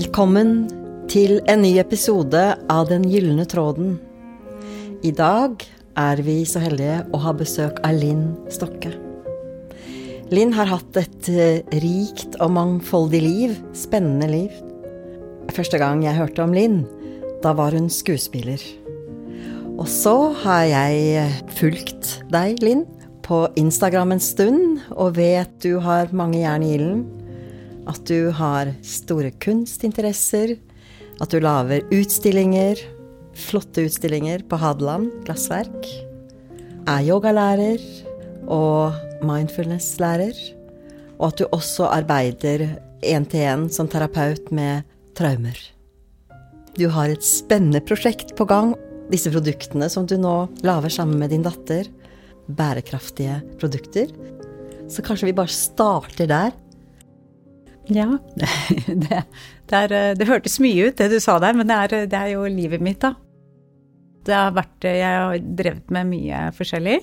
Velkommen 0.00 0.62
til 1.12 1.42
en 1.50 1.60
ny 1.60 1.74
episode 1.76 2.40
av 2.72 2.86
Den 2.88 3.02
gylne 3.10 3.44
tråden. 3.44 3.98
I 5.04 5.10
dag 5.12 5.60
er 6.00 6.22
vi 6.24 6.38
så 6.48 6.62
heldige 6.62 7.02
å 7.12 7.20
ha 7.20 7.34
besøk 7.36 7.82
av 7.84 7.98
Linn 7.98 8.22
Stokke. 8.48 8.94
Linn 10.32 10.54
har 10.56 10.70
hatt 10.70 10.96
et 10.96 11.28
eh, 11.28 11.60
rikt 11.84 12.38
og 12.40 12.54
mangfoldig 12.56 13.20
liv. 13.26 13.54
Spennende 13.76 14.30
liv. 14.30 14.56
Første 15.52 15.82
gang 15.82 16.00
jeg 16.06 16.16
hørte 16.16 16.48
om 16.48 16.56
Linn, 16.56 16.86
da 17.44 17.52
var 17.58 17.76
hun 17.76 17.92
skuespiller. 17.92 18.64
Og 19.76 19.84
så 19.84 20.16
har 20.46 20.64
jeg 20.70 21.06
eh, 21.26 21.40
fulgt 21.60 22.22
deg, 22.32 22.64
Linn, 22.64 22.86
på 23.26 23.44
Instagram 23.60 24.16
en 24.16 24.28
stund, 24.30 24.80
og 24.96 25.18
vet 25.20 25.58
du 25.60 25.74
har 25.84 26.08
mange 26.16 26.40
jern 26.40 26.64
i 26.64 26.78
ilden. 26.78 27.08
At 27.90 28.04
du 28.06 28.30
har 28.34 28.70
store 28.86 29.32
kunstinteresser. 29.42 30.54
At 31.20 31.32
du 31.32 31.40
lager 31.42 31.86
utstillinger. 31.90 32.78
Flotte 33.34 33.86
utstillinger 33.88 34.44
på 34.46 34.58
Hadeland 34.60 35.10
glassverk. 35.26 35.88
Er 36.86 37.06
yogalærer 37.06 37.82
og 38.50 38.94
mindfulness-lærer. 39.26 40.38
Og 41.18 41.32
at 41.32 41.42
du 41.42 41.48
også 41.50 41.90
arbeider 41.90 42.68
én-til-én 43.02 43.68
som 43.72 43.88
terapeut 43.90 44.52
med 44.54 44.86
traumer. 45.18 45.58
Du 46.78 46.86
har 46.94 47.10
et 47.10 47.26
spennende 47.26 47.82
prosjekt 47.82 48.36
på 48.38 48.46
gang. 48.48 48.76
Disse 49.10 49.32
produktene 49.34 49.90
som 49.90 50.06
du 50.06 50.14
nå 50.20 50.46
lager 50.62 50.92
sammen 50.94 51.18
med 51.18 51.34
din 51.34 51.44
datter. 51.44 51.90
Bærekraftige 52.46 53.40
produkter. 53.58 54.12
Så 54.90 55.02
kanskje 55.06 55.30
vi 55.30 55.38
bare 55.38 55.50
starter 55.50 56.30
der. 56.30 56.54
Ja, 57.88 58.18
det, 58.86 59.22
det, 59.66 59.76
er, 59.76 59.94
det, 60.14 60.28
hørtes 60.28 60.60
mye 60.62 60.90
ut 60.90 60.98
det 61.00 61.08
du 61.12 61.18
sa 61.22 61.38
der, 61.42 61.56
men 61.56 61.70
det 61.70 61.78
er, 61.78 61.94
det 62.10 62.18
er, 62.18 62.34
jo 62.34 62.44
livet 62.50 62.82
mitt, 62.84 63.00
da. 63.02 63.14
Det 64.26 64.36
har 64.36 64.52
vært 64.52 64.84
Jeg 64.84 65.16
har 65.16 65.38
drevet 65.40 65.90
med 65.94 66.10
mye 66.10 66.42
forskjellig. 66.54 66.98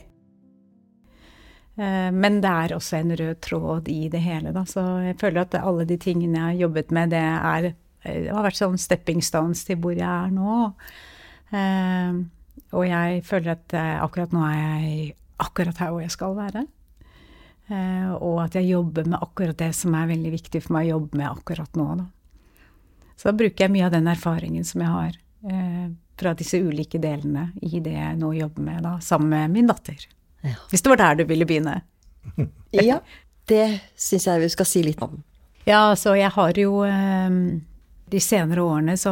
Eh, 1.78 2.09
men 2.14 2.39
det 2.44 2.52
er 2.52 2.75
også 2.78 3.00
en 3.00 3.16
rød 3.17 3.42
tråd 3.42 3.89
i 3.92 4.08
det 4.14 4.22
hele, 4.22 4.53
da. 4.55 4.64
Så 4.70 4.86
jeg 5.08 5.17
føler 5.20 5.44
at 5.44 5.58
alle 5.59 5.88
de 5.89 5.98
tingene 6.02 6.38
jeg 6.38 6.45
har 6.45 6.64
jobbet 6.67 6.94
med, 6.94 7.14
det, 7.16 7.25
er, 7.25 7.70
det 8.05 8.31
har 8.31 8.45
vært 8.45 8.61
sånn 8.61 8.80
stepping 8.81 9.23
stones 9.25 9.66
til 9.67 9.81
hvor 9.81 9.98
jeg 9.98 10.08
er 10.08 10.33
nå. 10.33 10.72
Eh, 11.58 12.23
og 12.75 12.83
jeg 12.83 13.22
føler 13.23 13.55
at 13.55 13.73
akkurat 13.78 14.33
nå 14.36 14.42
er 14.44 14.58
jeg 14.59 15.14
akkurat 15.39 15.78
her 15.80 15.94
hvor 15.94 16.03
jeg 16.03 16.14
skal 16.14 16.33
være. 16.38 16.66
Eh, 17.68 18.12
og 18.16 18.42
at 18.46 18.58
jeg 18.60 18.72
jobber 18.72 19.08
med 19.08 19.20
akkurat 19.22 19.58
det 19.60 19.73
som 19.76 19.96
er 19.98 20.12
veldig 20.14 20.34
viktig 20.38 20.62
for 20.64 20.78
meg 20.78 20.88
å 20.88 20.98
jobbe 20.98 21.22
med 21.22 21.30
akkurat 21.30 21.80
nå. 21.80 21.88
Da. 22.02 22.08
Så 23.18 23.30
da 23.30 23.38
bruker 23.38 23.66
jeg 23.66 23.73
mye 23.73 23.88
av 23.88 23.96
den 23.96 24.12
erfaringen 24.12 24.68
som 24.68 24.84
jeg 24.84 24.94
har 24.94 25.23
fra 26.18 26.34
disse 26.34 26.58
ulike 26.58 27.00
delene 27.02 27.52
i 27.62 27.80
det 27.84 27.94
jeg 27.94 28.18
nå 28.18 28.32
jobber 28.34 28.64
med, 28.66 28.82
da, 28.84 28.95
sammen 29.06 29.30
med 29.30 29.54
min 29.54 29.70
datter. 29.70 30.02
Ja. 30.42 30.56
Hvis 30.72 30.84
det 30.84 30.92
var 30.92 31.02
der 31.02 31.20
du 31.20 31.23
ville 31.30 31.45
begynne? 31.45 31.80
ja, 32.73 33.00
det 33.50 33.66
syns 33.95 34.28
jeg 34.28 34.44
vi 34.44 34.49
skal 34.54 34.70
si 34.70 34.84
litt 34.86 35.02
om. 35.05 35.20
Ja, 35.67 35.92
så 35.99 36.16
jeg 36.17 36.32
har 36.34 36.58
jo 36.58 36.82
De 38.08 38.22
senere 38.23 38.64
årene 38.64 38.95
så 39.00 39.12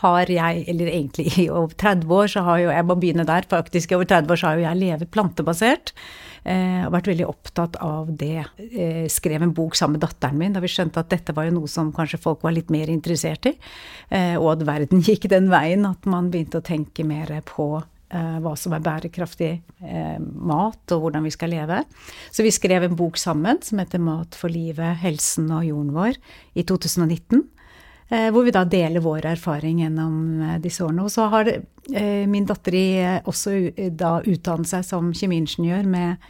har 0.00 0.30
jeg, 0.30 0.64
eller 0.72 0.90
egentlig 0.90 1.28
i 1.38 1.46
over 1.46 1.76
30 1.78 2.10
år, 2.10 2.30
så 2.32 2.42
har 2.46 2.58
jo 2.58 2.72
Jeg 2.72 2.86
må 2.88 2.96
begynne 2.98 3.26
der, 3.28 3.46
faktisk. 3.48 3.92
I 3.92 4.00
over 4.00 4.08
30 4.10 4.32
år 4.32 4.40
så 4.40 4.48
har 4.48 4.58
jo 4.58 4.66
jeg 4.66 4.80
levet 4.80 5.12
plantebasert. 5.14 5.92
Eh, 6.42 6.82
og 6.82 6.90
vært 6.96 7.12
veldig 7.12 7.28
opptatt 7.30 7.78
av 7.78 8.10
det. 8.18 8.42
Eh, 8.58 9.06
skrev 9.06 9.44
en 9.44 9.54
bok 9.54 9.76
sammen 9.78 10.00
med 10.00 10.02
datteren 10.02 10.40
min 10.40 10.56
da 10.56 10.62
vi 10.62 10.70
skjønte 10.72 10.98
at 10.98 11.12
dette 11.12 11.34
var 11.36 11.46
jo 11.46 11.54
noe 11.60 11.70
som 11.70 11.92
kanskje 11.94 12.18
folk 12.18 12.42
var 12.42 12.56
litt 12.56 12.72
mer 12.74 12.90
interessert 12.90 13.46
i. 13.46 13.54
Eh, 14.10 14.34
og 14.40 14.56
at 14.56 14.66
verden 14.66 15.04
gikk 15.06 15.28
den 15.30 15.46
veien 15.52 15.86
at 15.86 16.08
man 16.10 16.32
begynte 16.32 16.58
å 16.58 16.66
tenke 16.66 17.06
mer 17.06 17.30
på 17.46 17.76
hva 18.12 18.50
som 18.60 18.74
er 18.76 18.82
bærekraftig 18.84 19.50
eh, 19.80 20.18
mat, 20.20 20.82
og 20.92 21.06
hvordan 21.06 21.24
vi 21.24 21.30
skal 21.32 21.48
leve. 21.54 21.78
Så 22.28 22.44
vi 22.44 22.52
skrev 22.52 22.84
en 22.84 22.98
bok 22.98 23.16
sammen 23.16 23.62
som 23.64 23.80
heter 23.80 24.02
Mat 24.04 24.36
for 24.36 24.52
livet, 24.52 24.98
helsen 25.00 25.48
og 25.48 25.64
jorden 25.64 25.94
vår 25.96 26.18
i 26.52 26.66
2019. 26.68 27.40
Eh, 28.12 28.28
hvor 28.28 28.44
vi 28.44 28.52
da 28.52 28.66
deler 28.68 29.00
vår 29.00 29.24
erfaring 29.30 29.78
gjennom 29.80 30.16
eh, 30.44 30.56
disse 30.60 30.84
årene. 30.84 31.06
Og 31.06 31.12
så 31.14 31.30
har 31.32 31.48
eh, 31.48 32.24
min 32.28 32.44
datter 32.48 32.76
også 33.30 33.54
da 33.96 34.18
utdannet 34.28 34.68
seg 34.68 34.84
som 34.84 35.12
kjemiingeniør 35.16 35.88
med, 35.88 36.26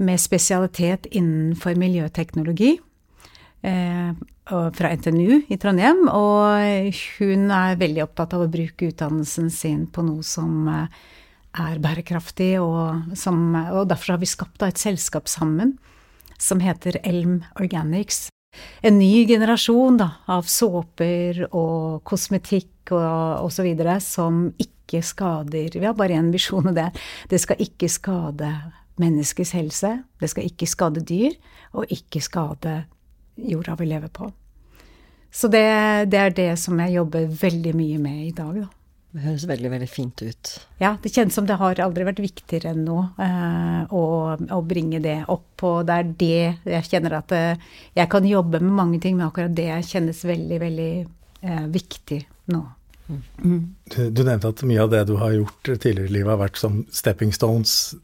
med 0.00 0.22
spesialitet 0.22 1.10
innenfor 1.12 1.76
miljøteknologi. 1.80 2.78
Fra 3.60 4.88
NTNU 4.96 5.42
i 5.52 5.56
Trondheim. 5.60 6.06
Og 6.08 6.94
hun 7.18 7.52
er 7.52 7.76
veldig 7.76 8.06
opptatt 8.06 8.32
av 8.32 8.46
å 8.46 8.48
bruke 8.48 8.88
utdannelsen 8.88 9.52
sin 9.52 9.82
på 9.92 10.06
noe 10.06 10.24
som 10.24 10.64
er 10.70 11.76
bærekraftig, 11.84 12.54
og, 12.64 13.12
som, 13.20 13.52
og 13.52 13.92
derfor 13.92 14.16
har 14.16 14.24
vi 14.24 14.32
skapt 14.32 14.64
et 14.64 14.80
selskap 14.80 15.28
sammen 15.28 15.76
som 16.40 16.64
heter 16.64 17.02
Elm 17.04 17.42
Organics 17.60 18.29
en 18.80 18.98
ny 18.98 19.26
generasjon 19.26 19.98
da, 20.00 20.08
av 20.30 20.48
såper 20.48 21.44
og 21.50 22.02
kosmetikk 22.08 22.92
og 22.96 23.46
osv. 23.46 23.68
som 24.02 24.46
ikke 24.58 25.02
skader 25.06 25.76
Vi 25.78 25.86
har 25.86 25.94
bare 25.94 26.16
én 26.18 26.32
visjon, 26.32 26.66
og 26.66 26.74
det 26.74 26.88
er 26.88 27.08
det 27.30 27.40
skal 27.40 27.60
ikke 27.60 27.88
skade 27.88 28.50
menneskets 29.00 29.52
helse, 29.56 30.02
det 30.20 30.30
skal 30.30 30.48
ikke 30.48 30.66
skade 30.66 31.00
dyr, 31.00 31.36
og 31.72 31.86
ikke 31.88 32.20
skade 32.20 32.84
jorda 33.36 33.76
vi 33.78 33.86
lever 33.86 34.08
på. 34.08 34.32
Så 35.30 35.48
det, 35.48 36.10
det 36.10 36.18
er 36.18 36.30
det 36.34 36.50
som 36.58 36.78
jeg 36.80 36.96
jobber 36.98 37.28
veldig 37.30 37.74
mye 37.76 37.98
med 38.02 38.26
i 38.26 38.34
dag, 38.34 38.64
da. 38.64 38.79
Det 39.10 39.24
høres 39.24 39.44
veldig, 39.50 39.70
veldig 39.72 39.88
fint 39.90 40.22
ut. 40.22 40.50
Ja, 40.78 40.92
det 41.02 41.10
kjennes 41.10 41.34
som 41.34 41.46
det 41.48 41.56
har 41.58 41.80
aldri 41.82 42.04
vært 42.06 42.22
viktigere 42.22 42.70
enn 42.70 42.84
nå 42.86 42.98
eh, 43.18 43.80
å, 43.90 44.02
å, 44.38 44.60
bringe 44.62 45.00
det 45.02 45.16
opp. 45.26 45.64
Og 45.66 45.80
det 45.88 45.96
er 45.96 46.12
det 46.20 46.74
jeg 46.76 46.86
kjenner 46.92 47.16
at 47.18 47.34
eh, 47.34 47.70
jeg 47.98 48.10
kan 48.12 48.28
jobbe 48.28 48.62
med 48.62 48.76
mange 48.76 49.00
ting, 49.02 49.18
men 49.18 49.26
akkurat 49.26 49.56
det 49.56 49.72
kjennes 49.88 50.22
veldig, 50.30 50.60
veldig 50.62 50.92
eh, 51.02 51.66
viktig 51.74 52.20
nå. 52.54 52.62
Mm. 53.10 53.74
Du, 53.90 54.00
du, 54.14 54.22
nevnte 54.22 54.52
at 54.54 54.62
mye 54.70 54.84
av 54.84 54.94
det 54.94 55.02
du 55.10 55.16
har 55.18 55.34
gjort 55.34 55.72
tidligere 55.72 56.06
i 56.06 56.14
livet 56.20 56.30
har 56.36 56.42
vært 56.44 56.62
som 56.62 56.84
stepping 56.94 57.34
stones 57.34 57.96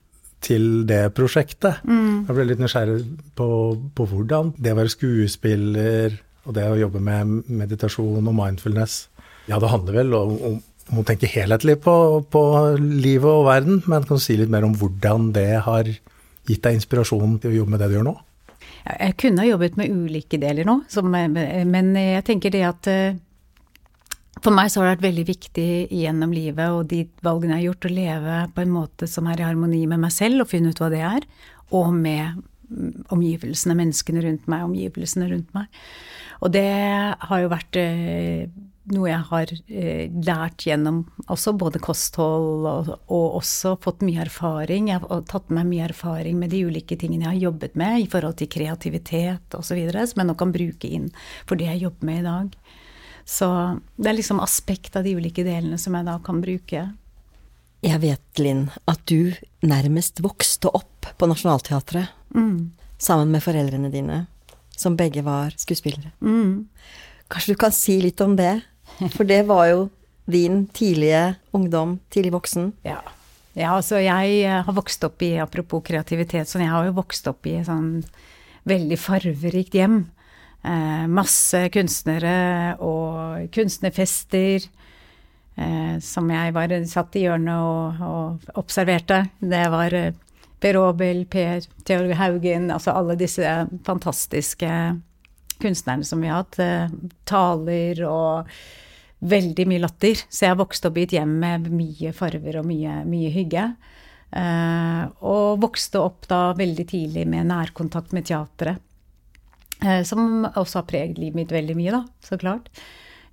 til 0.42 0.84
det 0.90 1.04
prosjektet. 1.14 1.86
Mm. 1.86 2.26
Jeg 2.26 2.34
ble 2.34 2.50
litt 2.50 2.62
nysgjerrig 2.62 3.00
på, 3.38 3.48
på 3.94 4.10
hvordan 4.10 4.56
det 4.58 4.74
å 4.74 4.80
være 4.82 4.98
skuespiller 4.98 6.18
og 6.46 6.54
det 6.58 6.66
å 6.66 6.78
jobbe 6.78 7.02
med 7.02 7.46
meditasjon 7.46 8.26
og 8.26 8.34
mindfulness 8.34 9.06
Ja, 9.46 9.58
det 9.62 9.70
handler 9.70 10.00
vel 10.00 10.14
om, 10.18 10.34
om 10.50 10.56
må 10.94 11.02
tenke 11.06 11.28
helhetlig 11.30 11.80
på, 11.82 11.94
på, 12.30 12.42
livet 12.78 13.30
og 13.30 13.46
verden, 13.48 13.82
men 13.90 14.06
kan 14.06 14.20
du 14.20 14.22
si 14.22 14.36
litt 14.38 14.52
mer 14.52 14.66
om 14.66 14.76
hvordan 14.78 15.30
det 15.34 15.50
har 15.66 15.88
gitt 16.46 16.62
deg 16.62 16.78
inspirasjon 16.78 17.38
til 17.42 17.52
å 17.52 17.58
jobbe 17.60 17.74
med 17.74 17.82
det 17.82 17.90
du 17.90 17.96
gjør 17.98 18.08
nå? 18.10 18.16
Jeg 18.86 19.16
kunne 19.18 19.42
ha 19.42 19.48
jobbet 19.48 19.78
med 19.80 19.90
ulike 19.90 20.38
deler 20.38 20.66
nå, 20.66 20.80
som, 20.90 21.08
men 21.10 21.88
jeg 21.98 22.22
tenker 22.28 22.54
det 22.54 22.62
at 22.68 22.90
eh, 22.90 23.18
for 24.44 24.54
meg 24.54 24.70
så 24.70 24.82
har 24.82 24.86
det 24.86 24.96
vært 24.96 25.06
veldig 25.08 25.24
viktig 25.26 25.70
gjennom 25.96 26.34
livet 26.34 26.74
og 26.74 26.86
de 26.90 27.02
valgene 27.24 27.56
jeg 27.56 27.64
har 27.64 27.68
gjort, 27.70 27.88
å 27.88 27.96
leve 27.96 28.40
på 28.54 28.62
en 28.62 28.74
måte 28.74 29.08
som 29.10 29.26
er 29.30 29.42
i 29.42 29.46
harmoni 29.46 29.82
med 29.90 30.02
meg 30.04 30.14
selv, 30.14 30.44
og 30.44 30.50
finne 30.52 30.70
ut 30.70 30.82
hva 30.82 30.90
det 30.92 31.02
er, 31.02 31.26
og 31.74 31.90
med 31.96 32.44
omgivelsene, 33.14 33.76
menneskene 33.78 34.22
rundt 34.24 34.46
meg, 34.50 34.64
omgivelsene 34.66 35.30
rundt 35.30 35.52
meg. 35.56 35.66
Og 36.44 36.52
det 36.52 36.66
har 36.66 37.42
jo 37.42 37.50
vært 37.52 37.78
eh, 37.80 38.46
noe 38.94 39.08
jeg 39.08 39.24
har 39.30 39.52
eh, 39.66 40.06
lært 40.26 40.66
gjennom 40.68 41.00
også 41.32 41.54
både 41.58 41.80
kosthold 41.82 42.66
og, 42.70 42.90
og, 43.06 43.38
også 43.40 43.74
fått 43.82 44.04
mye 44.06 44.22
erfaring. 44.26 44.90
Jeg 44.92 45.02
har 45.02 45.24
tatt 45.30 45.48
med 45.50 45.64
meg 45.64 45.72
mye 45.72 45.88
erfaring 45.88 46.38
med 46.38 46.52
de 46.54 46.62
ulike 46.68 46.98
tingene 47.00 47.26
jeg 47.26 47.32
har 47.32 47.44
jobbet 47.48 47.78
med 47.78 48.04
i 48.04 48.10
forhold 48.10 48.38
til 48.38 48.50
kreativitet 48.52 49.56
osv., 49.58 49.80
som 49.90 50.22
jeg 50.22 50.28
nå 50.28 50.36
kan 50.38 50.54
bruke 50.54 50.90
inn 50.98 51.08
for 51.48 51.58
det 51.58 51.70
jeg 51.70 51.86
jobber 51.86 52.10
med 52.10 52.20
i 52.20 52.26
dag. 52.26 52.54
Så 53.26 53.48
det 53.98 54.12
er 54.12 54.18
liksom 54.20 54.42
aspekt 54.42 54.94
av 54.98 55.06
de 55.06 55.16
ulike 55.18 55.42
delene 55.46 55.80
som 55.82 55.96
jeg 55.98 56.06
da 56.06 56.14
kan 56.22 56.38
bruke. 56.44 56.84
Jeg 57.86 58.02
vet, 58.02 58.22
Linn, 58.38 58.68
at 58.86 59.02
du 59.10 59.34
nærmest 59.66 60.22
vokste 60.24 60.70
opp 60.74 61.10
på 61.18 61.28
Nationaltheatret 61.28 62.14
mm. 62.34 62.70
sammen 63.02 63.34
med 63.34 63.42
foreldrene 63.44 63.90
dine, 63.92 64.22
som 64.78 64.96
begge 64.98 65.26
var 65.26 65.54
skuespillere. 65.58 66.14
Mm. 66.22 66.68
Kanskje 67.26 67.54
du 67.54 67.60
kan 67.60 67.74
si 67.74 67.98
litt 68.02 68.22
om 68.22 68.38
det? 68.38 68.60
For 69.14 69.28
det 69.28 69.42
var 69.48 69.68
jo 69.70 69.84
din 70.30 70.64
tidlige 70.74 71.36
ungdom, 71.54 71.98
tidlig 72.10 72.32
voksen. 72.34 72.72
Ja. 72.86 73.00
ja 73.54 73.74
altså 73.76 74.00
jeg 74.02 74.40
eh, 74.42 74.62
har 74.66 74.76
vokst 74.76 75.04
opp 75.06 75.22
i, 75.22 75.36
apropos 75.42 75.84
kreativitet, 75.86 76.48
sånn 76.50 76.64
jeg 76.64 76.72
har 76.72 76.88
jo 76.88 76.96
vokst 76.96 77.28
opp 77.30 77.46
i 77.46 77.58
et 77.60 77.68
sånn 77.68 78.00
veldig 78.66 78.98
farverikt 78.98 79.76
hjem. 79.78 80.00
Eh, 80.66 81.04
masse 81.06 81.66
kunstnere 81.74 82.38
og 82.82 83.46
kunstnerfester. 83.54 84.66
Eh, 85.56 85.98
som 86.04 86.28
jeg 86.28 86.52
var 86.52 86.72
satt 86.84 87.16
i 87.16 87.22
hjørnet 87.24 87.56
og, 87.64 88.00
og 88.04 88.58
observerte. 88.60 89.22
Det 89.40 89.62
var 89.72 89.94
eh, 89.96 90.12
Per 90.60 90.76
Aabel, 90.80 91.22
Per 91.32 91.64
Theodor 91.84 92.16
Haugen, 92.18 92.68
altså 92.74 92.92
alle 92.92 93.16
disse 93.16 93.54
fantastiske 93.86 94.70
kunstnerne 95.62 96.04
som 96.04 96.20
vi 96.20 96.28
har 96.28 96.42
hatt, 96.42 96.58
eh, 96.60 96.92
taler 97.24 98.02
og 98.04 98.52
veldig 99.30 99.66
mye 99.68 99.82
latter. 99.82 100.18
Så 100.28 100.48
jeg 100.48 100.58
vokste 100.58 100.90
opp 100.90 100.98
i 101.00 101.06
et 101.06 101.14
hjem 101.16 101.36
med 101.42 101.70
mye 101.72 102.12
farver 102.16 102.60
og 102.60 102.68
mye, 102.68 103.00
mye 103.08 103.30
hygge. 103.34 103.68
Uh, 104.36 105.06
og 105.24 105.62
vokste 105.62 106.02
opp 106.02 106.26
da 106.28 106.50
veldig 106.58 106.86
tidlig 106.90 107.24
med 107.30 107.48
nærkontakt 107.48 108.14
med 108.16 108.26
teatret. 108.28 108.82
Uh, 109.84 110.02
som 110.08 110.46
også 110.48 110.80
har 110.80 110.88
preget 110.88 111.20
livet 111.20 111.42
mitt 111.42 111.54
veldig 111.54 111.76
mye, 111.78 111.94
da, 111.94 112.02
så 112.24 112.38
klart. 112.40 112.70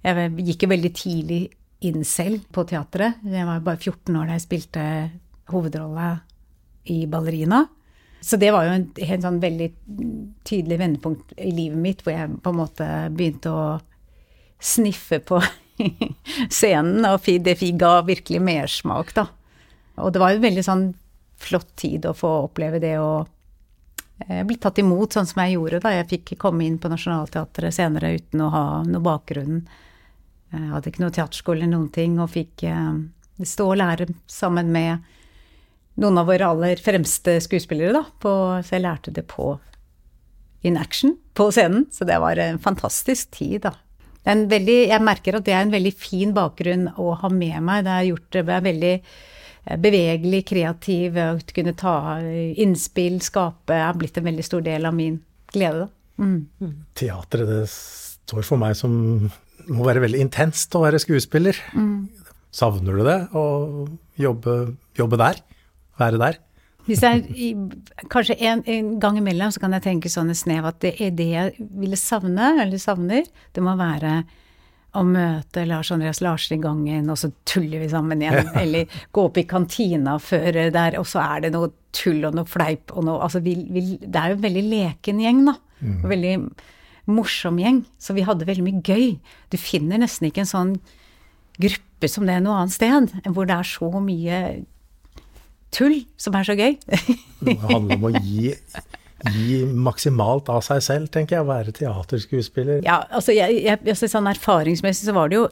Jeg 0.04 0.34
gikk 0.44 0.66
jo 0.66 0.74
veldig 0.74 0.94
tidlig 1.00 1.42
inn 1.88 2.04
selv 2.08 2.44
på 2.54 2.66
teatret. 2.68 3.24
Jeg 3.28 3.48
var 3.48 3.64
bare 3.64 3.80
14 3.80 4.20
år 4.20 4.28
da 4.30 4.38
jeg 4.38 4.46
spilte 4.46 4.84
hovedrolle 5.52 6.10
i 6.92 7.04
Ballerina. 7.12 7.64
Så 8.24 8.38
det 8.40 8.54
var 8.56 8.68
jo 8.68 8.76
en 8.78 8.86
helt 9.04 9.26
sånn 9.26 9.42
veldig 9.44 9.70
tydelig 10.48 10.78
vendepunkt 10.80 11.34
i 11.36 11.52
livet 11.52 11.80
mitt, 11.80 12.04
hvor 12.04 12.16
jeg 12.16 12.38
på 12.44 12.54
en 12.54 12.60
måte 12.60 12.88
begynte 13.12 13.52
å 13.52 13.66
sniffe 14.64 15.20
på 15.28 15.42
scenen, 16.50 17.06
og 17.08 17.26
det 17.44 17.58
ga 17.80 17.94
virkelig 18.06 18.42
mersmak, 18.42 19.14
da. 19.16 19.28
Og 20.02 20.14
det 20.14 20.22
var 20.22 20.34
en 20.34 20.44
veldig 20.44 20.66
sånn 20.66 20.86
flott 21.44 21.76
tid 21.76 22.06
å 22.08 22.16
få 22.18 22.30
oppleve 22.48 22.80
det 22.82 22.96
å 23.02 23.26
eh, 24.28 24.42
bli 24.48 24.58
tatt 24.62 24.80
imot 24.82 25.14
sånn 25.14 25.28
som 25.30 25.44
jeg 25.44 25.58
gjorde 25.58 25.82
da 25.84 25.92
jeg 25.98 26.10
fikk 26.10 26.36
komme 26.42 26.66
inn 26.66 26.80
på 26.82 26.90
Nationaltheatret 26.90 27.76
senere 27.76 28.16
uten 28.18 28.42
å 28.42 28.52
ha 28.54 28.66
noe 28.88 29.04
bakgrunn. 29.04 29.64
Jeg 30.54 30.70
hadde 30.72 30.90
ikke 30.92 31.04
noe 31.04 31.14
teaterskole 31.14 31.62
eller 31.62 31.74
noen 31.76 31.92
ting, 31.94 32.18
og 32.22 32.32
fikk 32.34 32.66
eh, 32.70 32.96
stå 33.42 33.70
og 33.74 33.80
lære 33.82 34.10
sammen 34.30 34.72
med 34.74 35.04
noen 36.02 36.18
av 36.18 36.30
våre 36.30 36.50
aller 36.56 36.82
fremste 36.82 37.38
skuespillere, 37.44 37.94
da. 38.00 38.04
På, 38.22 38.34
så 38.66 38.78
jeg 38.78 38.86
lærte 38.86 39.14
det 39.14 39.28
på 39.30 39.54
in 40.64 40.78
action 40.80 41.18
på 41.38 41.50
scenen. 41.52 41.86
Så 41.92 42.08
det 42.10 42.18
var 42.24 42.40
en 42.42 42.60
fantastisk 42.62 43.32
tid, 43.36 43.62
da. 43.68 43.76
Veldig, 44.24 44.78
jeg 44.88 45.04
merker 45.04 45.38
at 45.38 45.46
det 45.48 45.56
er 45.56 45.66
en 45.66 45.74
veldig 45.74 45.94
fin 46.00 46.34
bakgrunn 46.36 46.88
å 47.02 47.14
ha 47.20 47.32
med 47.34 47.58
meg. 47.66 47.84
Det 47.86 47.94
har 47.94 48.08
gjort 48.08 48.36
det 48.38 48.44
veldig 48.50 48.94
eh, 48.96 49.78
bevegelig, 49.84 50.44
kreativ, 50.54 51.20
å 51.20 51.56
kunne 51.56 51.76
ta 51.80 51.98
innspill, 52.22 53.20
skape, 53.24 53.76
er 53.76 54.00
blitt 54.00 54.20
en 54.20 54.30
veldig 54.30 54.48
stor 54.48 54.64
del 54.66 54.88
av 54.90 54.96
min 54.98 55.20
glede, 55.54 55.86
da. 55.86 55.92
Mm. 56.24 56.76
Teatret, 56.94 57.50
det 57.50 57.64
står 57.74 58.46
for 58.46 58.62
meg 58.62 58.78
som 58.78 58.94
må 59.64 59.86
være 59.88 60.04
veldig 60.04 60.22
intenst 60.22 60.76
å 60.78 60.84
være 60.84 61.02
skuespiller. 61.02 61.58
Mm. 61.74 62.06
Savner 62.54 63.00
du 63.00 63.08
det, 63.08 63.18
å 63.34 63.44
jobbe, 64.22 64.60
jobbe 65.00 65.20
der? 65.20 65.42
være 66.00 66.20
der? 66.22 66.40
Hvis 66.84 67.04
jeg, 67.06 67.44
kanskje 68.12 68.36
en, 68.44 68.64
en, 68.68 68.94
gang 69.00 69.18
imellom 69.20 69.52
så 69.56 69.62
kan 69.64 69.76
jeg 69.78 69.86
tenke 69.86 70.12
sånn 70.12 70.34
et 70.34 70.40
snev 70.40 70.66
at 70.68 70.82
det 70.84 70.98
er 71.02 71.14
det 71.16 71.30
jeg 71.32 71.68
ville 71.80 72.00
savne, 72.00 72.58
eller 72.64 72.82
savner. 72.82 73.30
Det 73.56 73.64
må 73.64 73.76
være 73.80 74.18
å 74.94 75.02
møte 75.08 75.64
Lars 75.66 75.90
Andreas 75.94 76.20
Larsen 76.22 76.60
i 76.60 76.62
gangen, 76.62 77.08
og 77.10 77.18
så 77.18 77.32
tuller 77.50 77.82
vi 77.82 77.90
sammen 77.90 78.22
igjen. 78.22 78.52
Eller 78.62 79.00
gå 79.16 79.24
opp 79.26 79.40
i 79.42 79.46
kantina 79.50 80.20
før 80.22 80.60
der, 80.76 81.00
og 81.00 81.08
så 81.10 81.24
er 81.24 81.48
det 81.48 81.54
noe 81.56 81.72
tull 81.96 82.22
og 82.28 82.38
noe 82.38 82.50
fleip 82.50 82.94
og 82.94 83.08
noe 83.08 83.24
Altså, 83.26 83.42
vi, 83.46 83.56
vi, 83.74 83.86
det 84.04 84.20
er 84.20 84.34
jo 84.34 84.38
en 84.38 84.46
veldig 84.46 84.66
leken 84.70 85.24
gjeng, 85.24 85.42
da. 85.50 85.56
Mm. 85.80 85.96
Og 85.96 86.12
veldig 86.12 86.36
morsom 87.14 87.58
gjeng. 87.62 87.82
Så 87.98 88.14
vi 88.18 88.28
hadde 88.28 88.48
veldig 88.50 88.68
mye 88.68 88.84
gøy. 88.86 89.08
Du 89.50 89.58
finner 89.62 90.02
nesten 90.02 90.30
ikke 90.30 90.44
en 90.46 90.52
sånn 90.52 90.76
gruppe 91.62 92.10
som 92.10 92.28
det 92.28 92.38
er 92.38 92.46
noe 92.46 92.60
annet 92.62 92.76
sted, 92.76 93.10
hvor 93.34 93.50
det 93.50 93.58
er 93.58 93.68
så 93.68 93.90
mye 94.04 94.38
tull 95.74 96.00
som 96.20 96.36
er 96.38 96.48
så 96.48 96.56
gøy. 96.58 96.78
det 97.46 97.58
handler 97.66 98.00
om 98.00 98.08
å 98.10 98.14
gi, 98.16 98.54
gi, 99.34 99.60
maksimalt 99.66 100.52
av 100.54 100.64
seg 100.66 100.84
selv, 100.86 101.12
tenker 101.14 101.40
jeg, 101.40 101.46
å 101.46 101.52
være 101.52 101.76
teaterskuespiller. 101.76 102.82
Ja, 102.86 103.04
altså, 103.10 103.36
jeg, 103.36 103.62
jeg, 103.66 103.84
altså 103.84 104.10
sånn 104.12 104.32
erfaringsmessig 104.32 105.10
så 105.10 105.16
var 105.18 105.32
det 105.34 105.42
jo 105.42 105.48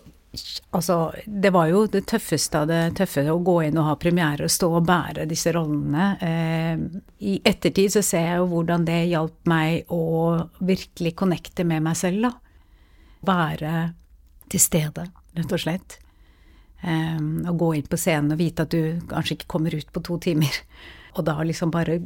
Altså, 0.72 1.12
det 1.28 1.50
var 1.52 1.68
jo 1.68 1.82
det 1.92 2.06
tøffeste 2.08 2.62
av 2.62 2.70
det 2.70 2.94
tøffe 2.96 3.26
å 3.28 3.42
gå 3.44 3.58
inn 3.66 3.76
og 3.82 3.90
ha 3.90 3.96
premiere 4.00 4.46
og 4.48 4.54
stå 4.54 4.70
og 4.78 4.86
bære 4.88 5.26
disse 5.28 5.52
rollene. 5.52 6.06
Eh, 6.24 6.84
I 7.28 7.34
ettertid 7.44 7.92
så 7.98 8.04
ser 8.06 8.30
jeg 8.30 8.38
jo 8.40 8.46
hvordan 8.54 8.86
det 8.88 9.02
hjalp 9.12 9.52
meg 9.52 9.92
å 9.92 10.06
virkelig 10.64 11.18
connecte 11.20 11.66
med 11.68 11.84
meg 11.84 12.00
selv, 12.00 12.30
da. 12.30 12.32
Være 13.28 13.74
til 14.52 14.64
stede, 14.64 15.10
rett 15.36 15.52
og 15.52 15.64
slett. 15.66 15.98
Um, 16.82 17.44
å 17.46 17.54
gå 17.54 17.76
inn 17.78 17.86
på 17.86 17.98
scenen 18.00 18.34
og 18.34 18.40
vite 18.40 18.66
at 18.66 18.74
du 18.74 19.02
kanskje 19.10 19.36
ikke 19.38 19.52
kommer 19.54 19.76
ut 19.76 19.92
på 19.94 20.02
to 20.02 20.18
timer. 20.22 20.56
Og 21.18 21.26
da 21.28 21.36
liksom 21.44 21.70
bare 21.74 22.00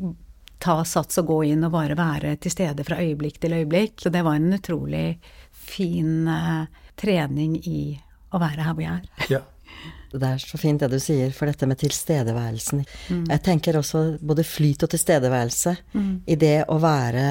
ta 0.59 0.79
sats 0.87 1.19
og 1.21 1.27
gå 1.29 1.35
inn 1.51 1.63
og 1.67 1.75
bare 1.75 1.97
være 1.99 2.31
til 2.41 2.51
stede 2.51 2.83
fra 2.87 2.97
øyeblikk 3.03 3.37
til 3.43 3.53
øyeblikk. 3.53 3.99
Så 4.01 4.09
det 4.09 4.23
var 4.25 4.39
en 4.39 4.55
utrolig 4.55 5.19
fin 5.51 6.25
uh, 6.25 6.65
trening 6.97 7.59
i 7.69 7.81
å 8.33 8.41
være 8.41 8.65
her 8.65 8.73
hvor 8.73 8.85
jeg 8.87 8.95
er. 8.95 9.29
Ja. 9.37 9.43
Det 10.15 10.23
er 10.23 10.39
så 10.39 10.55
fint 10.55 10.79
det 10.79 10.87
du 10.93 10.99
sier, 11.03 11.33
for 11.35 11.49
dette 11.49 11.67
med 11.67 11.75
tilstedeværelsen. 11.81 12.85
Mm. 13.11 13.23
Jeg 13.33 13.41
tenker 13.43 13.75
også 13.75 14.03
både 14.23 14.45
flyt 14.47 14.85
og 14.85 14.93
tilstedeværelse 14.93 15.73
mm. 15.91 16.13
i 16.31 16.37
det 16.39 16.53
å 16.71 16.77
være 16.79 17.25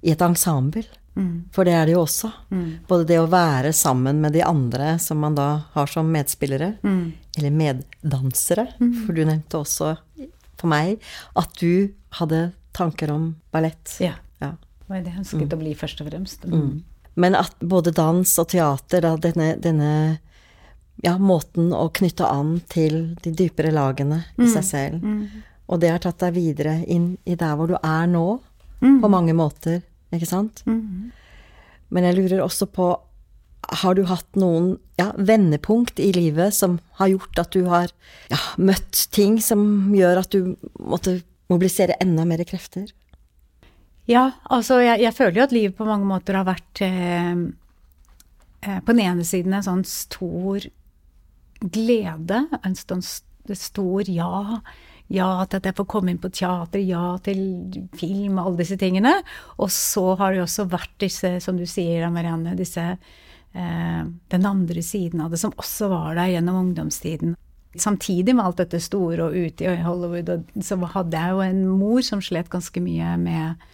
i 0.00 0.12
et 0.14 0.22
ensemble. 0.24 0.84
Mm. 1.14 1.50
For 1.52 1.66
det 1.66 1.74
er 1.74 1.88
det 1.88 1.94
jo 1.96 2.04
også. 2.04 2.30
Mm. 2.50 2.68
Både 2.88 3.06
det 3.08 3.18
å 3.20 3.28
være 3.30 3.72
sammen 3.76 4.20
med 4.22 4.34
de 4.36 4.44
andre 4.46 4.94
som 5.02 5.20
man 5.20 5.36
da 5.36 5.48
har 5.74 5.90
som 5.90 6.08
medspillere, 6.12 6.74
mm. 6.82 7.02
eller 7.38 7.56
meddansere. 7.56 8.68
Mm. 8.80 8.94
For 9.04 9.16
du 9.16 9.24
nevnte 9.24 9.60
også 9.60 9.94
for 10.60 10.70
meg 10.70 11.00
at 11.40 11.60
du 11.60 11.90
hadde 12.20 12.50
tanker 12.76 13.12
om 13.12 13.34
ballett. 13.52 13.96
Ja. 14.02 14.14
ja. 14.38 14.54
Det 14.54 14.88
var 14.92 15.04
det 15.04 15.12
jeg 15.12 15.22
ønsket 15.24 15.54
å 15.56 15.60
bli, 15.60 15.74
først 15.78 16.02
og 16.02 16.10
fremst. 16.10 16.48
Mm. 16.48 16.80
Men 17.20 17.36
at 17.36 17.56
både 17.58 17.92
dans 17.96 18.32
og 18.38 18.50
teater, 18.52 19.04
da, 19.04 19.14
denne, 19.20 19.54
denne 19.60 19.92
ja, 21.02 21.16
måten 21.18 21.72
å 21.74 21.88
knytte 21.92 22.28
an 22.28 22.60
til 22.70 23.16
de 23.24 23.32
dypere 23.34 23.72
lagene 23.74 24.22
i 24.38 24.48
seg 24.48 24.66
selv. 24.66 25.06
Og 25.70 25.80
det 25.82 25.90
har 25.92 26.02
tatt 26.02 26.22
deg 26.22 26.36
videre 26.38 26.78
inn 26.86 27.12
i 27.24 27.36
der 27.38 27.58
hvor 27.58 27.70
du 27.70 27.76
er 27.76 28.06
nå, 28.10 28.26
på 28.80 29.10
mange 29.12 29.34
måter 29.36 29.82
ikke 30.14 30.28
sant? 30.28 30.62
Mm. 30.66 31.10
Men 31.90 32.06
jeg 32.06 32.18
lurer 32.18 32.42
også 32.44 32.68
på 32.70 32.90
Har 33.82 33.94
du 33.94 34.06
hatt 34.08 34.38
noen 34.40 34.78
ja, 34.98 35.10
vendepunkt 35.16 36.00
i 36.00 36.10
livet 36.16 36.54
som 36.56 36.78
har 36.98 37.10
gjort 37.12 37.38
at 37.42 37.52
du 37.52 37.66
har 37.68 37.92
ja, 38.32 38.38
møtt 38.56 39.04
ting 39.14 39.36
som 39.44 39.92
gjør 39.94 40.22
at 40.22 40.32
du 40.32 40.56
måtte 40.80 41.20
mobilisere 41.52 41.98
enda 42.00 42.24
mer 42.26 42.42
krefter? 42.48 42.88
Ja, 44.08 44.30
altså 44.50 44.80
jeg, 44.80 45.02
jeg 45.04 45.14
føler 45.14 45.38
jo 45.38 45.44
at 45.44 45.54
livet 45.54 45.76
på 45.78 45.86
mange 45.86 46.08
måter 46.08 46.38
har 46.40 46.48
vært 46.48 46.82
eh, 46.82 47.44
eh 48.64 48.80
på 48.80 48.96
den 48.96 49.04
ene 49.04 49.26
siden 49.28 49.54
en 49.54 49.66
sånn 49.66 49.84
stor 49.86 50.66
glede, 51.60 52.46
en 52.64 52.76
sånn 52.76 53.04
stor 53.04 54.08
ja 54.08 54.62
ja 55.10 55.28
til 55.44 55.58
at 55.58 55.68
jeg 55.68 55.76
får 55.80 55.88
komme 55.90 56.12
inn 56.12 56.20
på 56.22 56.30
teater, 56.32 56.82
ja 56.86 57.16
til 57.24 57.40
film 57.98 58.38
og 58.38 58.44
alle 58.44 58.62
disse 58.62 58.78
tingene. 58.80 59.16
Og 59.58 59.72
så 59.74 60.14
har 60.20 60.32
det 60.32 60.40
jo 60.40 60.46
også 60.46 60.68
vært 60.70 60.94
disse, 61.02 61.34
som 61.42 61.58
du 61.58 61.66
sier, 61.68 62.06
Marianne, 62.14 62.54
disse 62.58 62.86
eh, 62.94 64.02
Den 64.30 64.46
andre 64.46 64.84
siden 64.86 65.24
av 65.24 65.34
det, 65.34 65.42
som 65.42 65.54
også 65.58 65.90
var 65.90 66.14
der 66.18 66.36
gjennom 66.36 66.62
ungdomstiden. 66.64 67.34
Samtidig 67.78 68.34
med 68.34 68.44
alt 68.44 68.62
dette 68.62 68.80
store 68.82 69.28
og 69.28 69.36
ute 69.36 69.66
i 69.66 69.82
Hollywood, 69.84 70.30
så 70.62 70.78
hadde 70.94 71.18
jeg 71.18 71.34
jo 71.34 71.44
en 71.44 71.60
mor 71.78 72.00
som 72.06 72.22
slet 72.22 72.50
ganske 72.50 72.82
mye 72.82 73.14
med, 73.18 73.68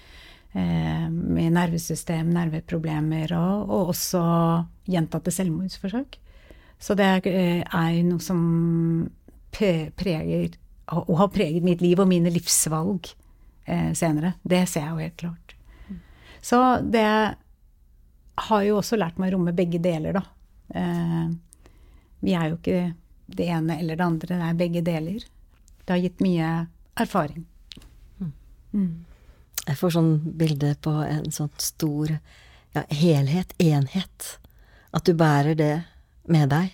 eh, 0.53 1.09
med 1.09 1.57
nervesystem, 1.57 2.33
nerveproblemer, 2.33 3.33
og, 3.37 3.71
og 3.71 3.95
også 3.95 4.23
gjentatte 4.89 5.33
selvmordsforsøk. 5.33 6.21
Så 6.81 6.97
det 6.97 7.05
er, 7.09 7.29
eh, 7.29 7.65
er 7.65 8.05
noe 8.05 8.21
som 8.21 9.11
preger 9.57 10.57
og 10.87 11.17
har 11.19 11.33
preget 11.35 11.65
mitt 11.67 11.81
liv 11.83 11.99
og 11.99 12.09
mine 12.11 12.31
livsvalg 12.31 13.09
eh, 13.65 13.91
senere. 13.99 14.37
Det 14.43 14.63
ser 14.71 14.87
jeg 14.87 14.93
jo 14.93 15.03
helt 15.03 15.17
klart. 15.23 15.57
Så 16.47 16.61
det 16.83 17.09
har 18.37 18.63
jo 18.63 18.79
også 18.79 18.99
lært 19.01 19.19
meg 19.19 19.33
å 19.33 19.37
romme 19.37 19.55
begge 19.57 19.81
deler, 19.83 20.21
da. 20.21 20.23
Eh, 20.79 21.27
vi 22.23 22.37
er 22.37 22.53
jo 22.53 22.61
ikke 22.61 22.95
det 23.27 23.49
ene 23.51 23.81
eller 23.81 23.99
det 23.99 24.07
andre, 24.07 24.39
det 24.39 24.49
er 24.49 24.61
begge 24.61 24.83
deler. 24.87 25.27
Det 25.83 25.95
har 25.95 26.03
gitt 26.03 26.23
mye 26.23 26.55
erfaring. 27.03 27.45
Mm. 28.19 28.33
mm. 28.73 28.91
Jeg 29.67 29.79
får 29.81 29.97
sånn 29.97 30.13
bilde 30.39 30.77
på 30.79 30.93
en 31.03 31.33
sånn 31.35 31.51
stor 31.59 32.13
ja, 32.15 32.85
helhet, 32.95 33.51
enhet. 33.59 34.37
At 34.95 35.09
du 35.09 35.17
bærer 35.19 35.59
det 35.59 35.75
med 36.31 36.53
deg. 36.55 36.71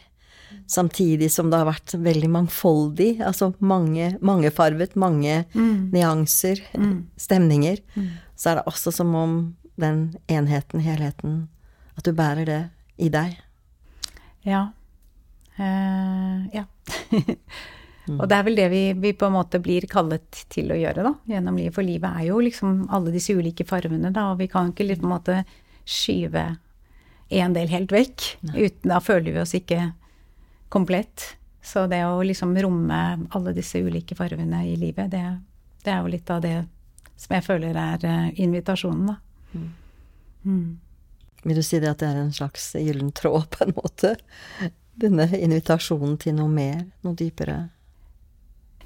Samtidig 0.71 1.31
som 1.33 1.51
det 1.51 1.61
har 1.61 1.69
vært 1.69 1.95
veldig 1.99 2.31
mangfoldig, 2.33 3.11
altså 3.27 3.53
mange, 3.59 4.13
mangefarvet, 4.25 4.97
mange 4.97 5.43
mm. 5.55 5.91
nyanser, 5.95 6.63
mm. 6.77 6.95
stemninger. 7.21 7.83
Mm. 7.95 8.09
Så 8.37 8.51
er 8.51 8.61
det 8.61 8.69
også 8.71 8.93
som 8.95 9.15
om 9.19 9.37
den 9.81 10.05
enheten, 10.31 10.85
helheten, 10.85 11.47
at 11.97 12.07
du 12.07 12.13
bærer 12.17 12.49
det 12.49 12.63
i 13.03 13.11
deg. 13.13 13.37
Ja. 14.47 14.69
Uh, 15.59 16.49
ja. 16.55 16.67
Og 18.19 18.27
det 18.27 18.35
er 18.35 18.47
vel 18.47 18.59
det 18.59 18.69
vi, 18.73 18.83
vi, 18.99 19.13
på 19.15 19.29
en 19.29 19.37
måte 19.37 19.61
blir 19.63 19.87
kallet 19.91 20.43
til 20.51 20.73
å 20.75 20.79
gjøre, 20.79 21.05
da, 21.07 21.13
gjennom 21.31 21.59
livet. 21.61 21.75
For 21.77 21.87
livet 21.87 22.19
er 22.19 22.29
jo 22.33 22.41
liksom 22.43 22.87
alle 22.93 23.13
disse 23.15 23.35
ulike 23.37 23.67
farvene, 23.69 24.11
da, 24.15 24.33
og 24.33 24.41
vi 24.43 24.51
kan 24.51 24.73
ikke 24.73 24.97
på 24.97 25.07
en 25.07 25.15
måte 25.15 25.39
skyve 25.87 26.47
en 27.33 27.55
del 27.57 27.71
helt 27.73 27.95
vekk. 27.95 28.27
Uten, 28.53 28.91
da 28.91 28.99
føler 29.03 29.31
vi 29.31 29.43
oss 29.43 29.55
ikke 29.57 29.93
komplett. 30.73 31.37
Så 31.63 31.85
det 31.87 32.01
å 32.09 32.23
liksom 32.27 32.57
romme 32.59 33.01
alle 33.37 33.53
disse 33.55 33.79
ulike 33.79 34.17
fargene 34.19 34.65
i 34.67 34.77
livet, 34.81 35.13
det, 35.13 35.25
det 35.85 35.93
er 35.93 36.01
jo 36.03 36.11
litt 36.11 36.31
av 36.33 36.41
det 36.43 36.57
som 37.23 37.37
jeg 37.37 37.45
føler 37.47 37.77
er 37.79 38.07
eh, 38.09 38.41
invitasjonen, 38.43 39.13
da. 39.13 39.19
Mm. 39.53 39.69
Mm. 40.43 40.65
Vil 41.43 41.59
du 41.59 41.63
si 41.67 41.79
det 41.83 41.91
at 41.91 42.01
det 42.03 42.09
er 42.09 42.19
en 42.23 42.35
slags 42.35 42.73
gyllen 42.79 43.13
tråd, 43.15 43.47
på 43.55 43.67
en 43.67 43.77
måte? 43.77 44.17
Denne 44.99 45.29
invitasjonen 45.39 46.17
til 46.23 46.37
noe 46.39 46.51
mer, 46.51 46.83
noe 47.07 47.19
dypere? 47.19 47.61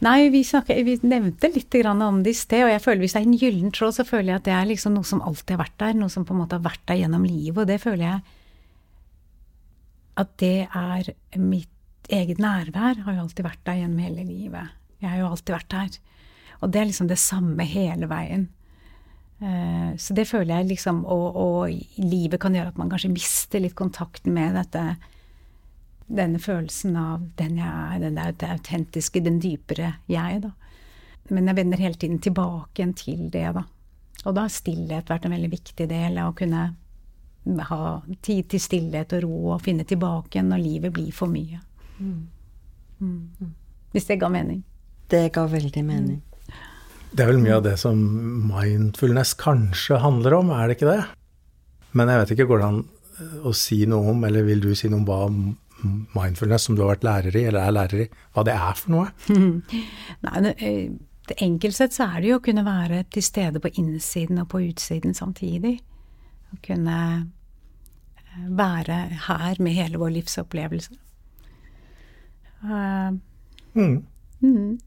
Nei, 0.05 0.29
vi, 0.29 0.43
snakker, 0.45 0.77
vi 0.85 0.99
nevnte 1.09 1.49
litt 1.55 1.73
om 1.89 2.19
det 2.25 2.35
i 2.35 2.37
sted, 2.37 2.67
og 2.67 2.73
jeg 2.75 2.83
føler 2.85 3.05
hvis 3.05 3.15
det 3.17 3.23
er 3.23 3.29
en 3.31 3.39
gyllen 3.41 3.73
tråd, 3.73 3.95
så 3.97 4.05
føler 4.05 4.35
jeg 4.35 4.43
at 4.43 4.49
det 4.49 4.57
er 4.57 4.69
liksom 4.69 4.99
noe 4.99 5.09
som 5.09 5.23
alltid 5.25 5.55
har 5.57 5.63
vært 5.63 5.79
der, 5.81 5.95
noe 5.97 6.13
som 6.13 6.27
på 6.29 6.37
en 6.37 6.43
måte 6.43 6.59
har 6.59 6.67
vært 6.67 6.85
der 6.91 7.01
gjennom 7.01 7.25
livet, 7.25 7.63
og 7.63 7.71
det 7.71 7.79
føler 7.81 8.05
jeg 8.05 8.21
at 10.17 10.37
det 10.41 10.69
er 10.73 11.09
mitt 11.41 11.73
eget 12.13 12.41
nærvær 12.43 13.03
har 13.05 13.17
jo 13.17 13.25
alltid 13.25 13.47
vært 13.47 13.65
der 13.67 13.81
gjennom 13.81 14.03
hele 14.05 14.27
livet. 14.27 14.77
Jeg 15.03 15.11
har 15.11 15.21
jo 15.21 15.31
alltid 15.31 15.55
vært 15.57 15.73
der. 15.75 15.99
Og 16.61 16.71
det 16.73 16.81
er 16.81 16.89
liksom 16.89 17.11
det 17.11 17.19
samme 17.21 17.67
hele 17.69 18.09
veien. 18.11 18.49
Uh, 19.43 19.93
så 20.01 20.15
det 20.17 20.25
føler 20.31 20.55
jeg 20.55 20.71
liksom 20.71 21.03
og, 21.13 21.37
og 21.37 22.01
livet 22.01 22.41
kan 22.41 22.55
gjøre 22.57 22.73
at 22.73 22.79
man 22.81 22.89
kanskje 22.89 23.13
mister 23.13 23.61
litt 23.61 23.77
kontakten 23.77 24.33
med 24.33 24.57
dette 24.57 24.85
denne 26.07 26.39
følelsen 26.39 26.97
av 26.97 27.25
den 27.37 27.59
jeg 27.59 27.69
er, 27.69 28.01
den 28.01 28.17
det 28.17 28.49
autentiske, 28.49 29.21
den 29.21 29.41
dypere 29.43 29.97
jeg, 30.11 30.43
da. 30.45 30.53
Men 31.35 31.51
jeg 31.51 31.59
vender 31.59 31.83
hele 31.83 31.99
tiden 31.99 32.21
tilbake 32.23 32.79
igjen 32.79 32.95
til 32.95 33.25
det, 33.35 33.49
da. 33.57 33.65
Og 34.25 34.35
da 34.35 34.47
har 34.47 34.53
stillhet 34.55 35.11
vært 35.11 35.27
en 35.27 35.35
veldig 35.35 35.51
viktig 35.51 35.89
del 35.91 36.19
av 36.23 36.31
å 36.31 36.37
kunne 36.39 36.69
ha 37.71 37.81
tid 38.27 38.49
til 38.51 38.63
stillhet 38.63 39.15
og 39.19 39.27
ro 39.27 39.41
og 39.55 39.65
finne 39.67 39.87
tilbake 39.87 40.35
igjen 40.35 40.51
når 40.51 40.63
livet 40.63 40.95
blir 40.95 41.13
for 41.15 41.31
mye. 41.31 41.61
Mm. 41.99 42.27
Mm. 43.01 43.53
Hvis 43.93 44.09
det 44.09 44.21
ga 44.21 44.31
mening. 44.33 44.63
Det 45.11 45.29
ga 45.35 45.47
veldig 45.51 45.85
mening. 45.87 46.23
Det 47.17 47.25
er 47.25 47.31
vel 47.31 47.41
mye 47.41 47.57
av 47.57 47.65
det 47.65 47.77
som 47.81 48.01
mindfulness 48.51 49.37
kanskje 49.41 50.01
handler 50.03 50.37
om, 50.37 50.51
er 50.53 50.69
det 50.69 50.77
ikke 50.77 50.91
det? 50.91 51.05
Men 51.97 52.11
jeg 52.13 52.21
vet 52.21 52.33
ikke, 52.35 52.49
går 52.51 52.61
det 52.61 52.67
an 52.67 52.83
å 53.49 53.53
si 53.57 53.79
noe 53.89 54.13
om, 54.13 54.25
eller 54.29 54.45
vil 54.45 54.61
du 54.65 54.75
si 54.77 54.91
noe 54.93 55.01
om 55.01 55.07
hva 55.09 55.21
mindfulness 56.17 56.67
som 56.67 56.77
du 56.77 56.83
har 56.85 56.95
vært 56.95 57.07
lærer 57.07 57.37
i, 57.37 57.45
eller 57.49 57.63
er 57.63 57.77
lærer 57.77 58.03
i, 58.05 58.09
hva 58.35 58.45
det 58.47 58.57
er 58.57 58.81
for 58.81 58.95
noe? 58.97 59.07
Nei, 60.27 60.43
det, 60.45 60.53
eh, 60.61 61.37
enkelt 61.47 61.77
sett 61.77 61.97
så 61.97 62.11
er 62.11 62.21
det 62.21 62.31
jo 62.31 62.41
å 62.41 62.45
kunne 62.45 62.67
være 62.67 63.05
til 63.13 63.25
stede 63.25 63.63
på 63.63 63.73
innsiden 63.81 64.43
og 64.43 64.51
på 64.53 64.63
utsiden 64.67 65.17
samtidig. 65.17 65.79
Å 66.53 66.61
kunne 66.65 66.99
eh, 67.17 68.47
være 68.61 69.01
her 69.29 69.63
med 69.63 69.79
hele 69.79 70.01
vår 70.03 70.17
livsopplevelse. 70.21 70.99
Uh, 72.65 73.17
mm. 73.77 73.97
Mm. 74.43 74.79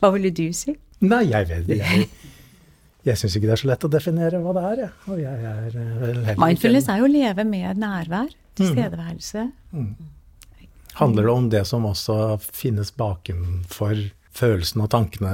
Hva 0.00 0.10
ville 0.14 0.30
du 0.34 0.46
si? 0.56 0.76
Nei, 1.04 1.24
jeg 1.30 1.50
vet 1.50 1.74
ikke. 1.74 2.06
Jeg 3.04 3.20
syns 3.20 3.34
ikke 3.36 3.48
det 3.50 3.52
er 3.52 3.60
så 3.60 3.68
lett 3.68 3.84
å 3.84 3.90
definere 3.92 4.38
hva 4.40 4.52
det 4.56 4.64
er, 4.64 4.78
jeg. 4.86 5.16
jeg 5.20 5.48
er 6.32 6.38
Mindfulness 6.40 6.86
er 6.88 7.02
jo 7.02 7.08
å 7.08 7.12
leve 7.12 7.44
med 7.44 7.80
nærvær. 7.82 8.30
Tilstedeværelse. 8.56 9.48
Mm. 9.74 9.88
mm. 9.90 10.12
Handler 10.94 11.26
det 11.26 11.32
om 11.32 11.46
det 11.50 11.64
som 11.66 11.84
også 11.88 12.16
finnes 12.54 12.92
bakenfor 12.94 13.98
følelsene 14.34 14.86
og 14.86 14.92
tankene? 14.94 15.32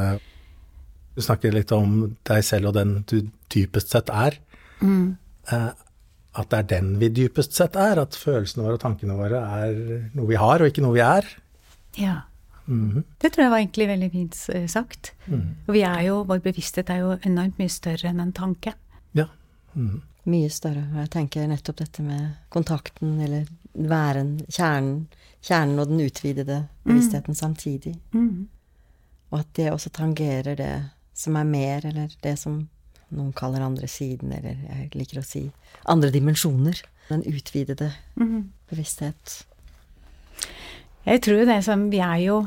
Du 1.15 1.21
snakker 1.23 1.53
litt 1.53 1.73
om 1.77 2.17
deg 2.27 2.47
selv 2.47 2.71
og 2.71 2.79
den 2.79 2.95
du 3.11 3.19
dypest 3.53 3.93
sett 3.93 4.09
er. 4.09 4.39
Mm. 4.81 5.19
Eh, 5.53 5.69
at 6.39 6.51
det 6.53 6.59
er 6.59 6.67
den 6.77 6.91
vi 7.01 7.09
dypest 7.15 7.57
sett 7.57 7.79
er. 7.81 8.01
At 8.03 8.19
følelsene 8.19 8.67
våre 8.67 8.79
og 8.79 8.83
tankene 8.83 9.17
våre 9.19 9.41
er 9.61 9.79
noe 10.17 10.29
vi 10.31 10.39
har, 10.41 10.61
og 10.61 10.71
ikke 10.71 10.85
noe 10.85 10.99
vi 10.99 11.05
er. 11.05 11.31
Ja. 11.99 12.19
Mm. 12.71 13.03
Det 13.19 13.33
tror 13.33 13.47
jeg 13.47 13.53
var 13.55 13.63
egentlig 13.63 13.89
veldig 13.91 14.11
fint 14.13 14.37
eh, 14.55 14.69
sagt. 14.71 15.15
Mm. 15.27 15.49
Og 15.67 15.75
vi 15.75 15.83
er 15.87 16.05
jo, 16.07 16.21
vår 16.29 16.45
bevissthet 16.45 16.93
er 16.93 17.03
jo 17.03 17.17
enormt 17.27 17.59
mye 17.59 17.73
større 17.73 18.13
enn 18.13 18.23
en 18.23 18.37
tanke. 18.37 18.77
Ja. 19.19 19.27
Mm 19.75 19.99
mye 20.29 20.51
større. 20.53 20.85
Og 20.93 21.03
jeg 21.05 21.13
tenker 21.15 21.49
nettopp 21.49 21.81
dette 21.81 22.05
med 22.05 22.37
kontakten, 22.53 23.19
eller 23.25 23.47
væren, 23.73 24.39
kjernen, 24.51 25.07
kjernen 25.45 25.81
og 25.81 25.93
den 25.93 26.03
utvidede 26.05 26.63
bevisstheten 26.85 27.37
mm. 27.37 27.41
samtidig. 27.41 27.95
Mm. 28.13 28.49
Og 29.31 29.39
at 29.41 29.53
det 29.57 29.71
også 29.73 29.93
tangerer 29.95 30.59
det 30.59 30.75
som 31.15 31.37
er 31.37 31.49
mer, 31.49 31.87
eller 31.87 32.13
det 32.23 32.37
som 32.41 32.63
noen 33.14 33.35
kaller 33.37 33.64
andre 33.64 33.88
siden, 33.90 34.33
eller 34.35 34.59
jeg 34.69 34.90
liker 34.95 35.21
å 35.21 35.26
si 35.26 35.45
andre 35.90 36.12
dimensjoner. 36.14 36.81
Den 37.11 37.25
utvidede 37.26 37.90
mm. 38.21 38.43
bevissthet. 38.71 39.40
Jeg 41.02 41.23
tror 41.25 41.47
det 41.49 41.57
som 41.67 41.88
Vi 41.90 41.99
er 42.05 42.21
jo 42.23 42.43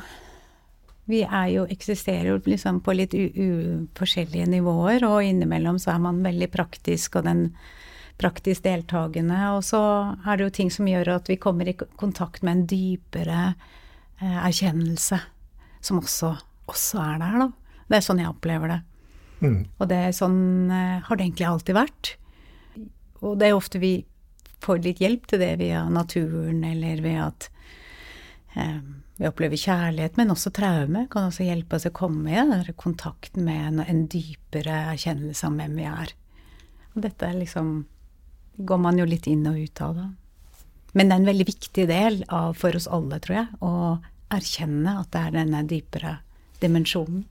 vi 1.03 1.19
er 1.23 1.49
jo, 1.51 1.65
eksisterer 1.67 2.29
jo 2.29 2.37
liksom 2.45 2.79
på 2.83 2.93
litt 2.95 3.15
forskjellige 3.97 4.45
nivåer, 4.47 5.03
og 5.03 5.25
innimellom 5.27 5.79
så 5.81 5.91
er 5.97 6.03
man 6.05 6.21
veldig 6.23 6.47
praktisk 6.53 7.17
og 7.19 7.25
den 7.27 7.49
praktisk 8.21 8.63
deltakende. 8.63 9.39
Og 9.57 9.65
så 9.67 9.81
er 10.23 10.37
det 10.37 10.47
jo 10.47 10.55
ting 10.59 10.71
som 10.71 10.87
gjør 10.87 11.17
at 11.17 11.31
vi 11.31 11.39
kommer 11.41 11.67
i 11.67 11.75
kontakt 11.75 12.43
med 12.43 12.55
en 12.55 12.65
dypere 12.71 13.41
eh, 14.21 14.39
erkjennelse, 14.47 15.19
som 15.83 15.99
også, 15.99 16.33
også, 16.71 17.03
er 17.03 17.19
der, 17.19 17.39
da. 17.43 17.51
Det 17.89 17.99
er 17.99 18.05
sånn 18.07 18.23
jeg 18.23 18.31
opplever 18.31 18.71
det. 18.71 18.79
Mm. 19.43 19.59
Og 19.77 19.89
det 19.91 19.99
er 20.07 20.15
sånn 20.15 20.71
eh, 20.71 21.03
har 21.03 21.19
det 21.19 21.27
egentlig 21.27 21.49
alltid 21.49 21.77
vært. 21.77 22.15
Og 23.23 23.37
det 23.39 23.49
er 23.49 23.57
ofte 23.57 23.81
vi 23.81 23.95
får 24.63 24.83
litt 24.83 25.01
hjelp 25.03 25.27
til 25.27 25.41
det 25.43 25.53
via 25.59 25.83
naturen, 25.91 26.63
eller 26.67 27.01
ved 27.03 27.19
at 27.23 27.49
eh, 28.55 28.79
vi 29.19 29.29
opplever 29.29 29.59
kjærlighet, 29.59 30.17
men 30.17 30.33
også 30.33 30.51
traume 30.55 31.05
kan 31.11 31.29
også 31.29 31.45
hjelpe 31.45 31.77
oss 31.77 31.87
å 31.87 31.93
komme 31.95 32.33
i 32.33 32.75
kontakt 32.79 33.37
med 33.37 33.67
en, 33.67 33.83
en, 33.83 34.05
dypere 34.09 34.79
erkjennelse 34.93 35.47
om 35.47 35.59
hvem 35.59 35.77
vi 35.77 35.87
er. 35.89 36.15
Og 36.93 37.03
dette 37.05 37.29
liksom 37.37 37.75
går 38.57 38.81
man 38.81 38.99
jo 38.99 39.05
litt 39.09 39.27
inn 39.29 39.45
og 39.49 39.59
ut 39.59 39.81
av, 39.81 39.97
da. 39.97 40.09
Men 40.93 41.09
det 41.09 41.13
er 41.13 41.21
en 41.21 41.29
veldig 41.31 41.45
viktig 41.49 41.85
del 41.89 42.19
av, 42.29 42.57
for 42.57 42.75
oss 42.77 42.85
alle, 42.85 43.17
tror 43.21 43.37
jeg, 43.39 43.47
å 43.65 43.73
erkjenne 44.33 44.97
at 45.01 45.09
det 45.13 45.21
er 45.21 45.37
denne 45.39 45.63
dypere 45.69 46.17
dimensjonen. 46.61 47.23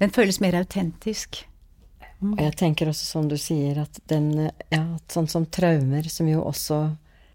Den 0.00 0.12
føles 0.14 0.40
mer 0.40 0.56
autentisk. 0.58 1.42
Mm. 2.20 2.36
Jeg 2.40 2.56
tenker 2.60 2.90
også, 2.90 3.06
som 3.06 3.28
du 3.28 3.36
sier, 3.40 3.82
at 3.84 4.00
den 4.10 4.50
Ja, 4.70 4.84
sånn 5.12 5.28
som 5.28 5.46
traumer, 5.46 6.08
som 6.08 6.28
jo 6.28 6.42
også, 6.44 6.82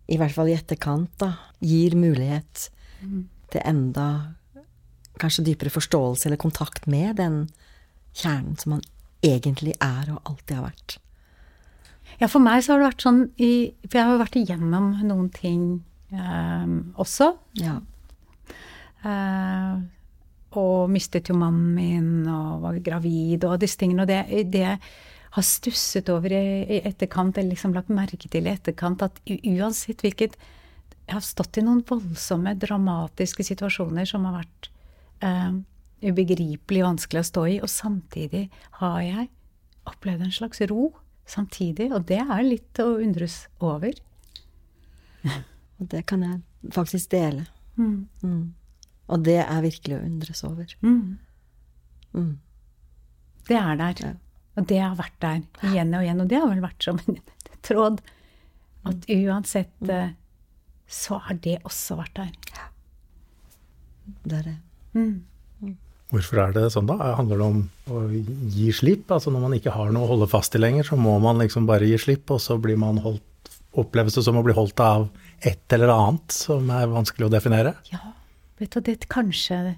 i 0.10 0.18
hvert 0.22 0.34
fall 0.34 0.50
i 0.52 0.58
etterkant, 0.58 1.12
da, 1.22 1.34
gir 1.62 1.96
mulighet 1.98 2.70
til 3.54 3.62
enda 3.66 4.08
kanskje 5.22 5.46
dypere 5.48 5.72
forståelse 5.72 6.28
eller 6.28 6.42
kontakt 6.42 6.88
med 6.92 7.16
den 7.22 7.46
kjernen 8.16 8.58
som 8.60 8.76
man 8.76 8.86
egentlig 9.26 9.76
er 9.82 10.12
og 10.14 10.22
alltid 10.28 10.58
har 10.58 10.68
vært. 10.68 10.98
Ja, 12.20 12.30
for 12.30 12.44
meg 12.44 12.64
så 12.64 12.74
har 12.74 12.82
det 12.82 12.90
vært 12.92 13.04
sånn 13.04 13.22
i 13.42 13.52
For 13.88 13.98
jeg 13.98 14.06
har 14.06 14.14
jo 14.14 14.22
vært 14.22 14.38
igjennom 14.40 14.92
noen 15.04 15.30
ting 15.34 15.64
eh, 16.14 16.76
også. 17.02 17.32
Ja. 17.60 17.80
Uh, 19.06 19.82
og 20.60 20.92
mistet 20.92 21.30
jo 21.30 21.38
mannen 21.38 21.74
min 21.76 22.30
og 22.32 22.64
var 22.64 22.80
gravid 22.84 23.46
og 23.48 23.60
disse 23.62 23.80
tingene. 23.82 24.06
Og 24.06 24.10
det, 24.10 24.50
det 24.54 24.68
har 25.36 25.46
stusset 25.46 26.10
over 26.14 26.32
i, 26.32 26.82
etterkant, 26.88 27.38
eller 27.38 27.54
liksom 27.56 27.76
lagt 27.76 27.92
merke 27.94 28.30
til 28.32 28.48
i 28.48 28.54
etterkant, 28.54 29.04
at 29.04 29.20
uansett 29.28 30.04
hvilket 30.06 30.38
jeg 31.06 31.14
har 31.14 31.24
stått 31.26 31.60
i 31.60 31.64
noen 31.66 31.84
voldsomme, 31.86 32.56
dramatiske 32.58 33.46
situasjoner 33.46 34.08
som 34.10 34.26
har 34.26 34.40
vært 34.40 34.70
eh, 35.28 35.58
ubegripelig 36.06 36.86
vanskelig 36.86 37.22
å 37.22 37.30
stå 37.30 37.44
i, 37.52 37.58
og 37.62 37.70
samtidig 37.72 38.48
har 38.80 39.02
jeg 39.06 39.28
opplevd 39.86 40.26
en 40.26 40.34
slags 40.34 40.64
ro 40.72 40.90
samtidig, 41.30 41.92
og 41.94 42.08
det 42.10 42.22
er 42.24 42.46
litt 42.46 42.82
å 42.82 42.96
undres 43.02 43.44
over. 43.64 43.94
og 45.78 45.90
det 45.94 46.06
kan 46.10 46.26
jeg 46.26 46.74
faktisk 46.74 47.12
dele. 47.14 47.46
Mm. 47.78 48.08
Mm. 48.24 48.54
Og 49.12 49.26
det 49.26 49.40
er 49.44 49.64
virkelig 49.66 49.98
å 49.98 50.04
undres 50.06 50.44
over. 50.48 50.76
Mm. 50.82 51.18
mm. 52.16 52.34
Det 53.46 53.58
er 53.60 53.78
der. 53.78 54.02
Ja. 54.02 54.14
Og 54.56 54.68
det 54.72 54.80
har 54.82 54.96
vært 54.98 55.18
der 55.22 55.70
igjen 55.70 55.94
og 55.94 56.06
igjen. 56.06 56.24
Og 56.24 56.30
det 56.32 56.40
har 56.42 56.50
vel 56.50 56.64
vært 56.64 56.88
som 56.88 57.02
en 57.06 57.20
tråd. 57.68 58.02
At 58.86 59.06
uansett 59.12 59.76
mm. 59.84 59.94
eh, 59.94 60.16
så 60.88 61.20
har 61.28 61.38
det 61.44 61.60
også 61.66 62.00
vært 62.00 62.18
der. 62.22 62.34
Ja. 62.56 62.68
Det 64.26 64.40
er 64.40 64.50
det. 64.50 64.58
Mm. 64.98 65.14
mm. 65.62 65.78
Hvorfor 66.14 66.42
er 66.44 66.56
det 66.56 66.68
sånn, 66.74 66.90
da? 66.90 67.14
Handler 67.18 67.42
det 67.42 67.46
om 67.52 67.62
å 67.92 68.02
gi 68.54 68.72
slipp? 68.74 69.10
Altså 69.12 69.34
når 69.34 69.46
man 69.48 69.56
ikke 69.58 69.74
har 69.74 69.94
noe 69.94 70.06
å 70.06 70.12
holde 70.14 70.30
fast 70.32 70.58
i 70.58 70.62
lenger, 70.62 70.86
så 70.90 70.98
må 70.98 71.18
man 71.22 71.42
liksom 71.42 71.66
bare 71.70 71.90
gi 71.90 71.98
slipp, 72.02 72.30
og 72.34 72.42
så 72.42 72.58
blir 72.62 72.80
man 72.82 73.02
holdt 73.04 73.24
Oppleves 73.76 74.16
det 74.16 74.22
som 74.24 74.38
å 74.40 74.44
bli 74.46 74.54
holdt 74.56 74.80
av 74.80 75.10
et 75.44 75.74
eller 75.76 75.92
annet 75.92 76.32
som 76.32 76.70
er 76.72 76.88
vanskelig 76.88 77.28
å 77.28 77.32
definere? 77.34 77.74
Ja, 77.92 78.14
vet 78.60 78.72
du, 78.72 78.82
det, 78.82 79.08
kanskje, 79.12 79.78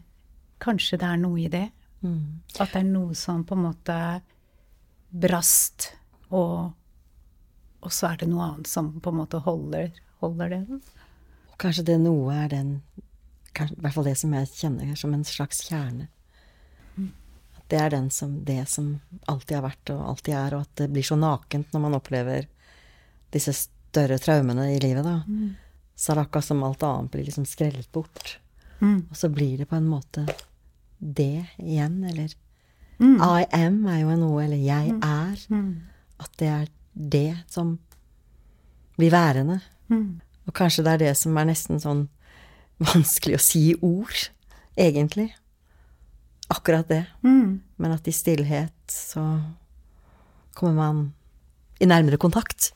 kanskje 0.64 1.00
det 1.02 1.08
er 1.08 1.22
noe 1.22 1.40
i 1.42 1.52
det. 1.52 1.68
Mm. 2.06 2.42
At 2.60 2.74
det 2.74 2.82
er 2.84 2.90
noe 2.90 3.16
som 3.18 3.46
på 3.48 3.58
en 3.58 3.66
måte 3.70 4.00
brast 5.10 5.92
og 6.30 6.74
og 7.88 7.94
så 7.94 8.12
er 8.12 8.22
det 8.22 8.28
noe 8.32 8.44
annet 8.44 8.68
som 8.68 8.90
på 9.00 9.12
en 9.14 9.20
måte 9.22 9.40
holder, 9.46 9.92
holder 10.20 10.50
det. 10.52 10.62
Og 11.52 11.58
kanskje 11.62 11.86
det 11.88 11.98
noe 12.02 12.34
er 12.36 12.50
den 12.52 12.72
kanskje, 13.56 13.78
I 13.78 13.84
hvert 13.86 13.96
fall 13.96 14.08
det 14.10 14.16
som 14.20 14.34
jeg 14.36 14.50
kjenner 14.54 14.98
som 15.00 15.14
en 15.16 15.26
slags 15.28 15.62
kjerne. 15.70 16.10
At 17.58 17.64
det 17.72 17.80
er 17.82 17.94
den 17.94 18.10
som, 18.14 18.34
det 18.46 18.64
som 18.70 18.96
alltid 19.30 19.60
har 19.60 19.66
vært 19.70 19.94
og 19.94 20.04
alltid 20.12 20.34
er, 20.40 20.58
og 20.58 20.66
at 20.68 20.76
det 20.82 20.90
blir 20.94 21.06
så 21.06 21.18
nakent 21.20 21.74
når 21.74 21.86
man 21.86 21.98
opplever 21.98 22.50
disse 23.34 23.54
større 23.58 24.20
traumene 24.22 24.70
i 24.74 24.82
livet, 24.82 25.06
da. 25.06 25.22
Mm. 25.28 25.56
Så 25.98 26.12
er 26.12 26.20
det 26.20 26.28
akkurat 26.28 26.48
som 26.48 26.64
alt 26.64 26.86
annet 26.86 27.14
blir 27.14 27.26
liksom 27.28 27.48
skrellet 27.50 27.90
bort. 27.92 28.38
Mm. 28.80 29.08
Og 29.10 29.18
så 29.18 29.30
blir 29.34 29.58
det 29.58 29.70
på 29.70 29.78
en 29.78 29.90
måte 29.90 30.26
det 30.98 31.46
igjen, 31.58 32.04
eller 32.04 32.34
mm. 33.00 33.18
I 33.22 33.46
am 33.58 33.84
er 33.90 34.02
jo 34.04 34.16
noe, 34.18 34.44
eller 34.46 34.62
jeg 34.62 34.94
mm. 34.94 35.02
er. 35.04 35.44
Mm. 35.54 35.72
At 36.24 36.32
det 36.42 36.52
er 36.54 36.70
det 36.94 37.34
som 37.54 37.78
blir 38.98 39.14
værende. 39.14 39.60
Mm. 39.90 40.20
Og 40.48 40.56
kanskje 40.58 40.86
det 40.86 40.96
er 40.96 41.04
det 41.06 41.18
som 41.20 41.38
er 41.38 41.50
nesten 41.50 41.82
sånn 41.84 42.08
vanskelig 42.82 43.38
å 43.38 43.44
si 43.44 43.64
i 43.72 43.78
ord, 43.82 44.30
egentlig. 44.78 45.32
Akkurat 46.54 46.88
det. 46.90 47.04
Men 47.22 47.94
at 47.94 48.08
i 48.08 48.14
stillhet 48.16 48.74
så 48.92 49.24
kommer 50.58 50.78
man 50.78 51.02
i 51.80 51.90
nærmere 51.90 52.18
kontakt. 52.18 52.72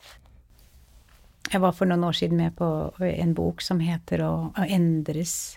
Jeg 1.50 1.60
var 1.62 1.74
for 1.76 1.88
noen 1.88 2.04
år 2.06 2.16
siden 2.16 2.38
med 2.38 2.54
på 2.56 2.68
en 3.02 3.34
bok 3.34 3.62
som 3.64 3.80
heter 3.82 4.22
Å, 4.24 4.32
å 4.54 4.66
endres 4.68 5.56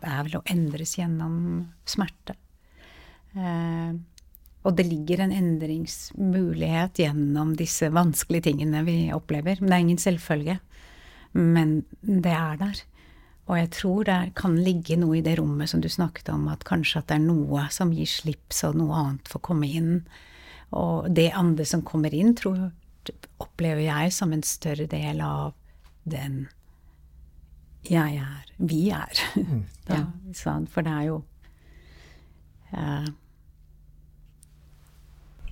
er 0.00 0.22
vel 0.26 0.38
å 0.40 0.46
endres 0.50 0.96
gjennom 0.98 1.34
smerte. 1.88 2.36
Eh, 3.34 3.92
og 4.60 4.76
det 4.76 4.84
ligger 4.90 5.22
en 5.24 5.32
endringsmulighet 5.32 7.00
gjennom 7.00 7.54
disse 7.56 7.88
vanskelige 7.94 8.50
tingene 8.50 8.82
vi 8.84 8.98
opplever. 9.14 9.60
Det 9.60 9.72
er 9.72 9.84
ingen 9.84 10.00
selvfølge. 10.00 10.58
Men 11.32 11.80
det 12.02 12.34
er 12.34 12.58
der. 12.60 12.82
Og 13.50 13.56
jeg 13.58 13.70
tror 13.74 14.04
det 14.06 14.18
kan 14.38 14.58
ligge 14.62 14.98
noe 15.00 15.18
i 15.18 15.24
det 15.26 15.38
rommet 15.40 15.70
som 15.72 15.80
du 15.82 15.88
snakket 15.90 16.28
om, 16.34 16.44
at 16.52 16.66
kanskje 16.68 17.00
at 17.00 17.08
det 17.10 17.16
er 17.18 17.24
noe 17.24 17.64
som 17.74 17.94
gir 17.94 18.06
slipp, 18.06 18.52
så 18.54 18.70
noe 18.76 18.94
annet 18.94 19.30
får 19.30 19.42
komme 19.48 19.70
inn. 19.70 19.94
Og 20.76 21.08
det 21.10 21.32
andre 21.34 21.66
som 21.66 21.82
kommer 21.82 22.14
inn, 22.14 22.36
tror, 22.38 22.68
opplever 23.42 23.86
jeg 23.88 24.12
som 24.14 24.34
en 24.34 24.44
større 24.46 24.86
del 24.90 25.22
av 25.24 25.56
den 26.04 26.44
jeg 27.86 28.20
er, 28.20 28.52
vi 28.58 28.82
er. 28.94 29.24
Mm, 29.36 29.64
ja. 29.88 30.04
da, 30.04 30.54
for 30.70 30.86
det 30.86 30.92
er 30.92 31.08
jo 31.08 31.22
uh, 32.74 33.08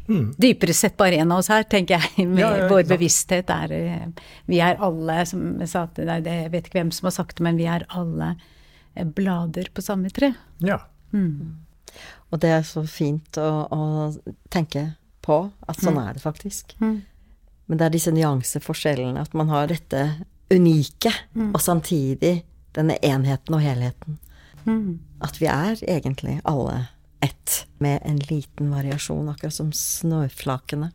Mm. 0.08 0.34
Dypere 0.36 0.72
sett 0.72 0.96
bare 0.96 1.14
én 1.20 1.32
av 1.32 1.42
oss 1.42 1.50
her, 1.52 1.62
tenker 1.68 1.98
jeg. 1.98 2.26
Med 2.32 2.40
ja, 2.40 2.52
ja, 2.56 2.68
vår 2.70 2.86
bevissthet 2.88 3.50
er 3.52 3.72
eh, 3.76 4.06
Vi 4.48 4.60
er 4.64 4.80
alle, 4.80 5.20
som 5.28 5.58
jeg 5.60 5.68
sa 5.68 5.84
til 5.92 6.08
deg, 6.08 6.24
jeg 6.24 6.52
vet 6.54 6.68
ikke 6.68 6.80
hvem 6.80 6.92
som 6.96 7.10
har 7.10 7.16
sagt 7.18 7.36
det, 7.36 7.44
men 7.44 7.60
vi 7.60 7.66
er 7.68 7.84
alle 7.92 8.30
eh, 8.94 9.04
blader 9.04 9.68
på 9.74 9.84
samme 9.84 10.08
tre. 10.14 10.32
Ja. 10.64 10.80
Mm. 11.12 11.60
Og 12.32 12.40
det 12.40 12.54
er 12.56 12.64
så 12.68 12.86
fint 12.88 13.36
å, 13.40 13.50
å, 13.68 13.84
tenke 14.52 14.86
på 15.24 15.42
at 15.68 15.80
sånn 15.80 15.98
mm. 15.98 16.02
er 16.06 16.16
det 16.16 16.24
faktisk. 16.24 16.72
Mm. 16.80 16.98
Men 17.68 17.80
det 17.80 17.84
er 17.84 17.96
disse 17.98 18.12
nyanseforskjellene, 18.16 19.20
at 19.20 19.36
man 19.36 19.52
har 19.52 19.68
dette 19.68 20.02
unike, 20.50 21.12
mm. 21.34 21.52
og 21.54 21.60
samtidig 21.60 22.42
denne 22.76 22.98
enheten 23.04 23.54
og 23.54 23.62
helheten. 23.62 24.18
Mm. 24.64 24.98
At 25.24 25.40
vi 25.40 25.48
er 25.50 25.80
egentlig 25.88 26.40
alle 26.48 26.86
ett, 27.24 27.66
med 27.78 28.00
en 28.04 28.18
liten 28.28 28.70
variasjon, 28.70 29.28
akkurat 29.28 29.54
som 29.54 29.72
snøflakene. 29.74 30.90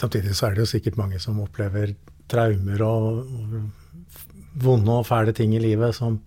Samtidig 0.00 0.34
så 0.36 0.48
er 0.48 0.56
det 0.56 0.64
jo 0.64 0.72
sikkert 0.72 0.98
mange 0.98 1.20
som 1.22 1.40
opplever 1.42 1.94
traumer 2.30 2.82
og, 2.86 3.26
vonde 4.60 4.96
og 4.98 5.06
fæle 5.06 5.34
ting 5.36 5.54
i 5.54 5.62
livet 5.62 5.94
som 5.94 6.18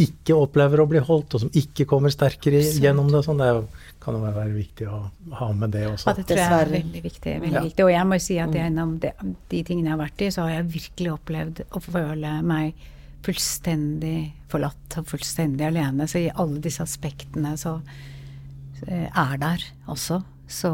ikke 0.00 0.36
opplever 0.38 0.80
å 0.80 0.86
bli 0.88 1.02
holdt, 1.04 1.34
og 1.36 1.42
som 1.44 1.50
ikke 1.58 1.84
kommer 1.88 2.12
sterkere 2.12 2.62
gjennom 2.62 3.10
det. 3.12 3.20
Sånn. 3.26 3.42
Det 3.42 3.98
kan 4.02 4.16
jo 4.16 4.22
være 4.24 4.54
viktig 4.54 4.88
å 4.88 5.02
ha 5.38 5.50
med 5.56 5.74
det 5.74 5.84
også. 5.90 6.08
Ja, 6.08 6.16
det 6.16 6.24
tror 6.30 6.40
jeg 6.40 6.56
er 6.56 6.72
veldig 6.72 7.02
viktig. 7.04 7.34
Veldig 7.44 7.58
ja. 7.58 7.64
viktig. 7.66 7.84
Og 7.84 7.92
jeg 7.92 8.08
må 8.08 8.18
si 8.22 8.38
at 8.40 8.54
mm. 8.54 8.56
gjennom 8.60 8.96
de, 9.02 9.12
de 9.52 9.60
tingene 9.68 9.90
jeg 9.90 9.96
har 9.96 10.00
vært 10.00 10.24
i, 10.24 10.30
så 10.32 10.46
har 10.46 10.54
jeg 10.56 10.72
virkelig 10.78 11.12
opplevd 11.18 11.62
å 11.68 11.84
føle 11.84 12.32
meg 12.46 12.88
fullstendig 13.22 14.16
forlatt 14.50 14.98
og 14.98 15.12
fullstendig 15.12 15.68
alene. 15.68 16.08
Så 16.10 16.24
i 16.24 16.32
alle 16.32 16.62
disse 16.64 16.82
aspektene 16.84 17.54
så 17.60 17.76
eh, 18.88 19.06
er 19.06 19.38
der 19.44 19.68
også. 19.92 20.22
Så 20.50 20.72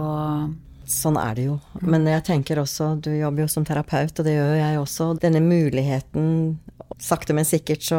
Sånn 0.89 1.19
er 1.21 1.35
det 1.37 1.43
jo. 1.45 1.59
Men 1.85 2.07
jeg 2.09 2.25
tenker 2.25 2.63
også, 2.63 2.95
du 3.05 3.11
jobber 3.13 3.45
jo 3.45 3.51
som 3.53 3.65
terapeut, 3.69 4.15
og 4.15 4.25
det 4.25 4.39
gjør 4.39 4.55
jeg 4.57 4.79
også. 4.81 5.09
Denne 5.21 5.43
muligheten, 5.45 6.31
sakte, 6.97 7.37
men 7.37 7.45
sikkert, 7.45 7.85
så 7.85 7.99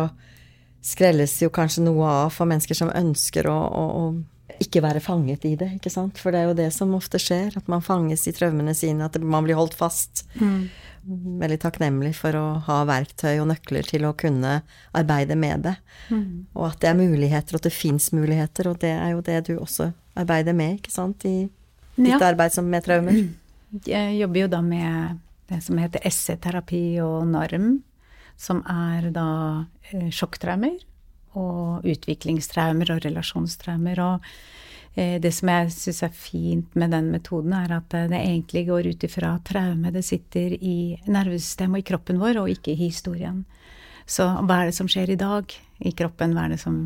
skrelles 0.85 1.37
jo 1.43 1.51
kanskje 1.53 1.85
noe 1.85 2.09
av 2.25 2.35
for 2.35 2.49
mennesker 2.49 2.77
som 2.77 2.91
ønsker 2.95 3.49
å, 3.51 3.55
å, 3.55 3.85
å, 3.99 4.59
ikke 4.63 4.83
være 4.83 5.01
fanget 5.03 5.47
i 5.47 5.55
det, 5.59 5.73
ikke 5.77 5.91
sant. 5.93 6.19
For 6.19 6.33
det 6.33 6.41
er 6.41 6.51
jo 6.51 6.59
det 6.59 6.69
som 6.75 6.93
ofte 6.97 7.21
skjer, 7.21 7.57
at 7.59 7.71
man 7.71 7.83
fanges 7.85 8.27
i 8.27 8.35
traumene 8.35 8.75
sine, 8.77 9.07
at 9.07 9.19
man 9.21 9.47
blir 9.47 9.59
holdt 9.59 9.77
fast. 9.79 10.25
Mm 10.39 10.69
veldig 11.09 11.59
takknemlig 11.61 12.13
for 12.17 12.35
å 12.37 12.45
ha 12.65 12.79
verktøy 12.87 13.39
og 13.39 13.49
nøkler 13.51 13.87
til 13.87 14.05
å 14.07 14.15
kunne 14.17 14.59
arbeide 14.97 15.37
med 15.39 15.65
det. 15.67 15.75
Mm. 16.09 16.49
Og 16.53 16.69
at 16.69 16.79
det 16.83 16.91
er 16.91 16.99
muligheter, 16.99 17.55
og 17.55 17.61
at 17.61 17.69
det 17.69 17.75
fins 17.75 18.11
muligheter, 18.15 18.69
og 18.69 18.81
det 18.83 18.93
er 18.93 19.13
jo 19.13 19.23
det 19.25 19.39
du 19.49 19.55
også 19.57 19.91
arbeider 20.19 20.57
med, 20.57 20.79
ikke 20.79 20.93
sant, 20.93 21.25
i 21.25 21.49
ditt 21.95 22.13
ja. 22.13 22.21
arbeid 22.29 22.55
som 22.55 22.69
med 22.69 22.85
traumer. 22.85 23.21
Jeg 23.85 24.17
jobber 24.17 24.45
jo 24.45 24.51
da 24.51 24.63
med 24.65 25.19
det 25.49 25.59
som 25.65 25.79
heter 25.81 26.05
SC-terapi 26.09 26.83
og 27.05 27.27
NARM, 27.29 27.71
som 28.39 28.63
er 28.71 29.11
da 29.15 29.29
eh, 29.91 30.07
sjokktraumer 30.15 30.79
og 31.39 31.85
utviklingstraumer 31.85 32.95
og 32.95 33.03
relasjonstraumer. 33.05 34.01
og 34.01 34.25
Eh, 34.99 35.19
det 35.21 35.31
som 35.35 35.51
jeg 35.51 35.71
syns 35.73 36.01
er 36.05 36.15
fint 36.15 36.75
med 36.79 36.91
den 36.95 37.11
metoden, 37.13 37.53
er 37.53 37.71
at 37.77 37.93
det 37.93 38.17
egentlig 38.17 38.65
går 38.67 38.89
ut 38.89 39.05
ifra 39.05 39.37
traume. 39.45 39.93
Det 39.93 40.03
sitter 40.05 40.55
i 40.57 40.97
nervesystemet 41.07 41.79
og 41.79 41.83
i 41.83 41.89
kroppen 41.91 42.21
vår, 42.21 42.41
og 42.41 42.51
ikke 42.53 42.73
i 42.73 42.81
historien. 42.87 43.45
Så 44.09 44.25
hva 44.25 44.63
er 44.63 44.69
det 44.69 44.75
som 44.75 44.87
skjer 44.89 45.11
i 45.13 45.19
dag 45.19 45.53
i 45.85 45.91
kroppen, 45.93 46.33
som, 46.57 46.79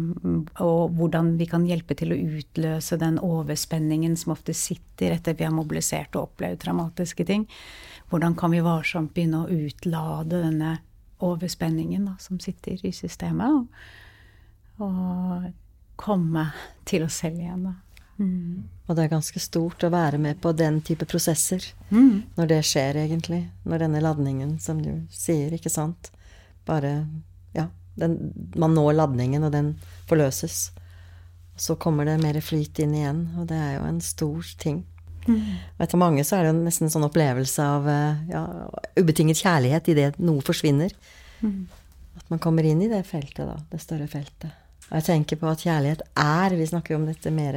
og 0.59 0.91
hvordan 0.97 1.37
vi 1.39 1.47
kan 1.47 1.63
hjelpe 1.65 1.95
til 1.95 2.11
å 2.11 2.19
utløse 2.19 2.99
den 2.99 3.15
overspenningen 3.23 4.17
som 4.19 4.35
ofte 4.35 4.53
sitter 4.53 5.15
etter 5.15 5.37
vi 5.39 5.47
har 5.47 5.55
mobilisert 5.55 6.17
og 6.17 6.27
opplevd 6.27 6.59
traumatiske 6.65 7.25
ting. 7.25 7.47
Hvordan 8.11 8.35
kan 8.35 8.51
vi 8.51 8.59
varsomt 8.61 9.13
begynne 9.15 9.45
å 9.45 9.61
utlade 9.63 10.43
denne 10.43 10.75
overspenningen 11.23 12.05
da, 12.09 12.17
som 12.19 12.39
sitter 12.43 12.81
i 12.85 12.91
systemet, 12.95 13.55
og, 13.55 14.83
og 14.83 15.49
komme 15.99 16.49
til 16.89 17.05
oss 17.07 17.21
selv 17.23 17.39
igjen. 17.41 17.67
da. 17.69 17.73
Mm. 18.17 18.63
Og 18.85 18.95
det 18.95 19.05
er 19.05 19.13
ganske 19.15 19.41
stort 19.41 19.83
å 19.85 19.91
være 19.93 20.19
med 20.21 20.39
på 20.43 20.51
den 20.57 20.81
type 20.85 21.07
prosesser 21.09 21.65
mm. 21.89 22.35
når 22.37 22.49
det 22.51 22.59
skjer, 22.67 22.99
egentlig. 23.05 23.41
Når 23.65 23.85
denne 23.85 24.03
ladningen, 24.03 24.57
som 24.61 24.81
du 24.83 25.05
sier, 25.13 25.53
ikke 25.55 25.73
sant, 25.73 26.11
bare 26.67 27.03
Ja, 27.53 27.67
den, 27.99 28.33
man 28.57 28.73
når 28.73 28.95
ladningen, 28.97 29.43
og 29.45 29.53
den 29.53 29.75
forløses. 30.09 30.71
Så 31.55 31.75
kommer 31.77 32.07
det 32.09 32.17
mer 32.23 32.39
flyt 32.41 32.79
inn 32.81 32.95
igjen, 32.97 33.27
og 33.37 33.47
det 33.51 33.59
er 33.61 33.75
jo 33.77 33.85
en 33.85 34.01
stor 34.01 34.53
ting. 34.57 34.81
Mm. 35.27 35.53
Og 35.77 35.85
etter 35.85 36.01
mange 36.01 36.25
så 36.27 36.37
er 36.37 36.45
det 36.45 36.53
jo 36.53 36.57
nesten 36.63 36.87
en 36.87 36.95
sånn 36.95 37.07
opplevelse 37.07 37.67
av 37.75 37.87
ja, 38.31 38.43
ubetinget 38.99 39.39
kjærlighet 39.43 39.87
idet 39.93 40.19
noe 40.21 40.43
forsvinner. 40.45 40.91
Mm. 41.43 41.63
At 42.19 42.27
man 42.29 42.41
kommer 42.43 42.65
inn 42.67 42.83
i 42.83 42.91
det 42.91 43.03
feltet, 43.09 43.45
da. 43.47 43.57
Det 43.71 43.81
større 43.81 44.09
feltet. 44.11 44.51
Og 44.89 44.97
jeg 44.99 45.07
tenker 45.07 45.39
på 45.41 45.49
at 45.49 45.63
kjærlighet 45.63 46.01
er 46.19 46.53
Vi 46.59 46.65
snakker 46.69 46.93
jo 46.93 46.99
om 46.99 47.05
dette 47.07 47.31
mer 47.33 47.55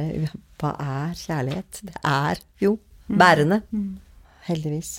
Hva 0.57 0.71
er 0.81 1.11
kjærlighet? 1.19 1.81
Det 1.85 1.99
er 2.01 2.39
jo 2.63 2.77
mm. 2.79 3.17
bærende. 3.19 3.61
Mm. 3.69 3.99
Heldigvis. 4.47 4.93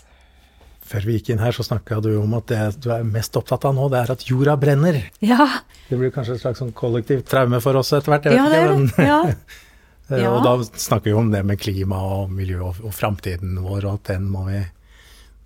Før 0.89 1.05
vi 1.05 1.19
gikk 1.19 1.33
inn 1.35 1.41
her, 1.43 1.53
så 1.53 1.65
snakka 1.67 1.99
du 2.05 2.15
om 2.17 2.33
at 2.39 2.47
det 2.49 2.61
du 2.85 2.89
er 2.95 3.05
mest 3.05 3.35
opptatt 3.37 3.67
av 3.69 3.75
nå, 3.77 3.91
det 3.93 3.99
er 4.01 4.13
at 4.15 4.23
jorda 4.29 4.55
brenner. 4.61 5.03
Ja. 5.21 5.45
Det 5.89 5.99
blir 6.01 6.13
kanskje 6.15 6.39
et 6.39 6.45
slags 6.45 6.63
sånn 6.63 6.73
kollektivt 6.77 7.27
traume 7.29 7.61
for 7.65 7.77
oss 7.81 7.93
etter 7.97 8.15
hvert? 8.15 8.29
ja, 8.33 8.47
det 8.49 8.61
er 8.63 8.73
det. 8.73 9.09
Ja. 9.09 9.19
ja. 10.09 10.33
og 10.33 10.45
da 10.47 10.55
snakker 10.65 11.11
vi 11.11 11.17
om 11.19 11.31
det 11.33 11.45
med 11.45 11.61
klima 11.61 12.01
og 12.01 12.33
miljø 12.33 12.63
og, 12.71 12.83
og 12.85 12.95
framtiden 12.97 13.59
vår, 13.65 13.85
og 13.85 13.99
at 13.99 14.13
den 14.15 14.29
må 14.33 14.47
vi 14.49 14.63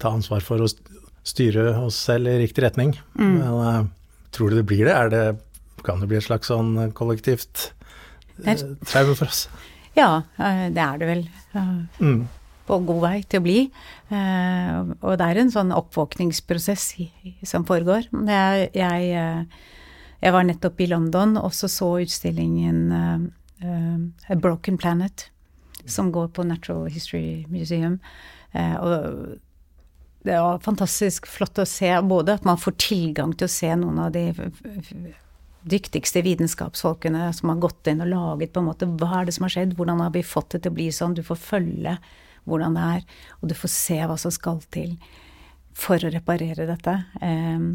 ta 0.03 0.13
ansvar 0.15 0.45
for 0.47 0.63
å 0.63 0.71
styre 1.27 1.73
oss 1.83 1.99
selv 2.09 2.31
i 2.31 2.39
riktig 2.43 2.65
retning. 2.65 2.95
Mm. 3.19 3.33
Men 3.39 3.59
uh, 3.59 3.91
tror 4.35 4.51
du 4.51 4.59
det 4.61 4.69
blir 4.71 4.87
det? 4.89 4.99
Det 5.15 5.25
kan 5.87 6.01
det 6.01 6.09
bli 6.11 6.19
et 6.21 6.27
slags 6.27 6.51
sånn 6.51 6.77
eh, 6.79 6.93
kollektivt 6.97 7.73
eh, 8.45 8.63
traume 8.87 9.17
for 9.19 9.29
oss? 9.29 9.47
Ja, 9.99 10.23
eh, 10.39 10.69
det 10.73 10.85
er 10.85 11.01
det 11.01 11.11
vel. 11.11 11.27
Mm. 11.99 12.23
På 12.69 12.79
god 12.87 13.03
vei 13.03 13.17
til 13.27 13.43
å 13.43 13.45
bli. 13.45 13.59
Og 14.15 15.13
det 15.19 15.27
er 15.27 15.41
en 15.41 15.51
sånn 15.53 15.73
oppvåkningsprosess 15.75 16.85
som 17.49 17.67
foregår. 17.69 18.07
Jeg, 18.29 18.69
jeg, 18.79 19.09
jeg 20.23 20.35
var 20.37 20.47
nettopp 20.47 20.81
i 20.81 20.89
London 20.93 21.35
og 21.41 21.51
så 21.57 21.69
så 21.69 21.91
utstillingen 22.05 22.87
A 23.63 24.37
Broken 24.37 24.79
Planet, 24.79 25.29
som 25.87 26.13
går 26.13 26.29
på 26.37 26.45
Natural 26.47 26.91
History 26.91 27.45
Museum. 27.51 27.99
Og 28.53 29.39
det 30.23 30.39
var 30.39 30.63
fantastisk 30.63 31.27
flott 31.27 31.59
å 31.59 31.67
se 31.67 31.91
både 32.07 32.37
at 32.37 32.45
man 32.47 32.61
får 32.61 32.77
tilgang 32.79 33.33
til 33.35 33.49
å 33.49 33.55
se 33.55 33.71
noen 33.79 33.99
av 34.05 34.13
de 34.15 34.29
dyktigste 35.63 36.23
vitenskapsfolkene 36.23 37.29
som 37.35 37.53
har 37.53 37.63
gått 37.63 37.91
inn 37.91 38.03
og 38.03 38.11
laget 38.11 38.53
på 38.55 38.63
en 38.63 38.69
måte 38.71 38.89
hva 38.99 39.21
er 39.21 39.29
det 39.29 39.37
som 39.37 39.47
har 39.47 39.55
skjedd, 39.55 39.77
hvordan 39.79 40.03
har 40.03 40.15
vi 40.15 40.25
fått 40.27 40.55
det 40.55 40.63
til 40.63 40.75
å 40.75 40.79
bli 40.79 40.89
sånn, 40.95 41.15
du 41.19 41.23
får 41.27 41.39
følge 41.43 41.97
hvordan 42.51 42.79
det 42.79 42.87
er, 42.97 43.05
og 43.41 43.51
du 43.51 43.55
får 43.59 43.71
se 43.71 43.99
hva 44.03 44.17
som 44.19 44.35
skal 44.35 44.59
til 44.75 44.97
for 45.79 46.03
å 46.03 46.11
reparere 46.13 46.67
dette. 46.69 46.97
Um, 47.23 47.69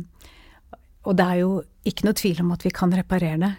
og 1.08 1.15
det 1.17 1.28
er 1.28 1.39
jo 1.39 1.52
ikke 1.88 2.08
noe 2.08 2.19
tvil 2.19 2.43
om 2.43 2.52
at 2.56 2.67
vi 2.67 2.73
kan 2.76 2.91
reparere 2.93 3.39
det, 3.45 3.54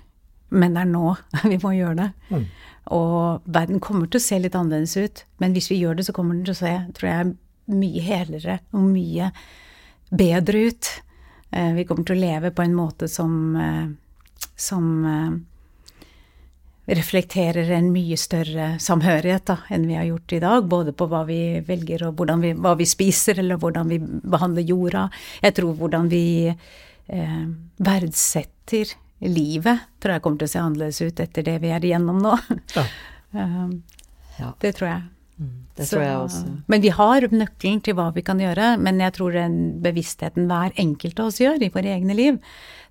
men 0.48 0.74
det 0.76 0.84
er 0.84 0.90
nå 0.90 1.12
vi 1.52 1.60
må 1.62 1.74
gjøre 1.76 1.98
det. 2.02 2.08
Mm. 2.32 2.48
Og 2.98 3.44
verden 3.44 3.82
kommer 3.84 4.08
til 4.08 4.20
å 4.20 4.24
se 4.24 4.40
litt 4.40 4.56
annerledes 4.56 4.96
ut, 4.96 5.24
men 5.42 5.54
hvis 5.56 5.70
vi 5.72 5.82
gjør 5.82 5.98
det, 5.98 6.08
så 6.08 6.14
kommer 6.16 6.38
den 6.38 6.46
til 6.48 6.56
å 6.56 6.62
se, 6.62 6.74
tror 6.96 7.10
jeg, 7.10 7.36
mye 7.68 8.02
helere 8.02 8.60
og 8.72 8.84
mye 8.88 9.28
bedre 10.08 10.68
ut. 10.70 10.92
Uh, 11.52 11.72
vi 11.76 11.84
kommer 11.88 12.08
til 12.08 12.16
å 12.16 12.22
leve 12.22 12.52
på 12.56 12.64
en 12.64 12.76
måte 12.76 13.08
som 13.12 13.34
uh, 13.56 13.88
som 14.56 15.06
eh, 15.06 16.94
reflekterer 16.94 17.70
en 17.70 17.90
mye 17.92 18.16
større 18.16 18.68
samhørighet 18.80 19.46
da, 19.50 19.58
enn 19.74 19.86
vi 19.88 19.96
har 19.98 20.08
gjort 20.08 20.32
i 20.32 20.40
dag. 20.42 20.68
Både 20.70 20.94
på 20.96 21.08
hva 21.10 21.24
vi 21.28 21.60
velger 21.66 22.08
og 22.08 22.22
vi, 22.42 22.54
hva 22.56 22.74
vi 22.78 22.86
spiser, 22.88 23.42
eller 23.42 23.60
hvordan 23.60 23.90
vi 23.92 24.00
behandler 24.00 24.66
jorda. 24.66 25.08
Jeg 25.44 25.58
tror 25.58 25.76
hvordan 25.78 26.08
vi 26.12 26.24
eh, 26.48 27.44
verdsetter 27.76 28.96
livet, 29.24 29.86
tror 29.98 30.16
jeg 30.16 30.24
kommer 30.24 30.42
til 30.42 30.48
å 30.48 30.52
se 30.52 30.62
annerledes 30.62 31.00
ut 31.02 31.22
etter 31.22 31.46
det 31.46 31.56
vi 31.62 31.72
er 31.74 31.84
igjennom 31.84 32.20
nå. 32.22 32.34
Ja. 32.76 32.84
um, 33.38 33.80
ja. 34.38 34.52
Det 34.62 34.76
tror 34.78 34.88
jeg. 34.92 35.06
Mm, 35.38 35.50
det 35.78 35.86
tror 35.86 36.02
jeg 36.02 36.14
også. 36.18 36.44
men 36.66 36.82
vi 36.82 36.90
har 36.90 37.26
nøkkelen 37.30 37.82
til 37.86 37.94
hva 37.98 38.08
vi 38.14 38.24
kan 38.26 38.40
gjøre. 38.42 38.72
Men 38.82 39.02
jeg 39.02 39.14
tror 39.18 39.34
den 39.34 39.58
bevisstheten 39.82 40.48
hver 40.50 40.74
enkelt 40.78 41.18
av 41.18 41.32
oss 41.32 41.42
gjør 41.42 41.62
i 41.62 41.72
våre 41.74 41.92
egne 41.94 42.16
liv, 42.18 42.40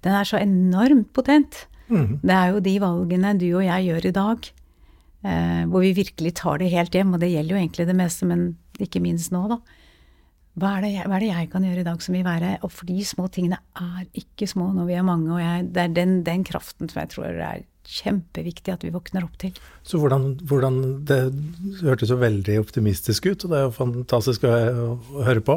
den 0.05 0.15
er 0.15 0.27
så 0.27 0.39
enormt 0.39 1.11
potent. 1.15 1.65
Mm. 1.87 2.19
Det 2.23 2.35
er 2.35 2.53
jo 2.53 2.63
de 2.63 2.77
valgene 2.83 3.33
du 3.39 3.49
og 3.53 3.65
jeg 3.65 3.87
gjør 3.87 4.07
i 4.09 4.15
dag, 4.15 4.47
eh, 5.23 5.63
hvor 5.71 5.83
vi 5.83 5.95
virkelig 5.95 6.33
tar 6.39 6.59
det 6.59 6.71
helt 6.75 6.95
hjem. 6.95 7.15
Og 7.15 7.23
det 7.23 7.31
gjelder 7.31 7.55
jo 7.55 7.61
egentlig 7.63 7.87
det 7.87 7.99
meste, 7.99 8.27
men 8.29 8.49
ikke 8.83 9.03
minst 9.03 9.33
nå, 9.35 9.45
da. 9.51 9.61
Hva 10.57 10.73
er, 10.79 10.87
jeg, 10.89 11.05
hva 11.05 11.17
er, 11.19 11.23
det 11.23 11.29
jeg, 11.29 11.49
kan 11.53 11.65
gjøre 11.67 11.83
i 11.83 11.85
dag 11.85 11.99
som 12.01 12.15
vil 12.17 12.25
være 12.25 12.55
Og 12.65 12.71
for 12.73 12.89
de 12.89 12.97
små 13.05 13.27
tingene 13.29 13.59
er 13.77 14.07
ikke 14.17 14.47
små 14.49 14.71
når 14.73 14.87
vi 14.89 14.95
er 14.97 15.05
mange, 15.05 15.29
og 15.35 15.41
jeg, 15.41 15.67
det 15.75 15.83
er 15.83 15.91
den, 15.93 16.21
den 16.25 16.45
kraften 16.47 16.89
som 16.89 17.03
jeg 17.03 17.11
tror 17.13 17.29
er 17.29 17.65
kjempeviktig 17.87 18.73
at 18.73 18.81
vi 18.83 18.91
våkner 18.91 19.23
opp 19.23 19.37
til. 19.39 19.55
Så 19.87 19.99
hvordan, 20.01 20.33
hvordan 20.43 20.79
Det 21.07 21.19
hørtes 21.85 22.11
jo 22.11 22.19
veldig 22.19 22.57
optimistisk 22.59 23.29
ut, 23.29 23.45
og 23.45 23.53
det 23.53 23.59
er 23.59 23.63
jo 23.63 23.73
fantastisk 23.77 24.43
å, 24.43 24.51
å 24.51 25.23
høre 25.23 25.43
på. 25.45 25.55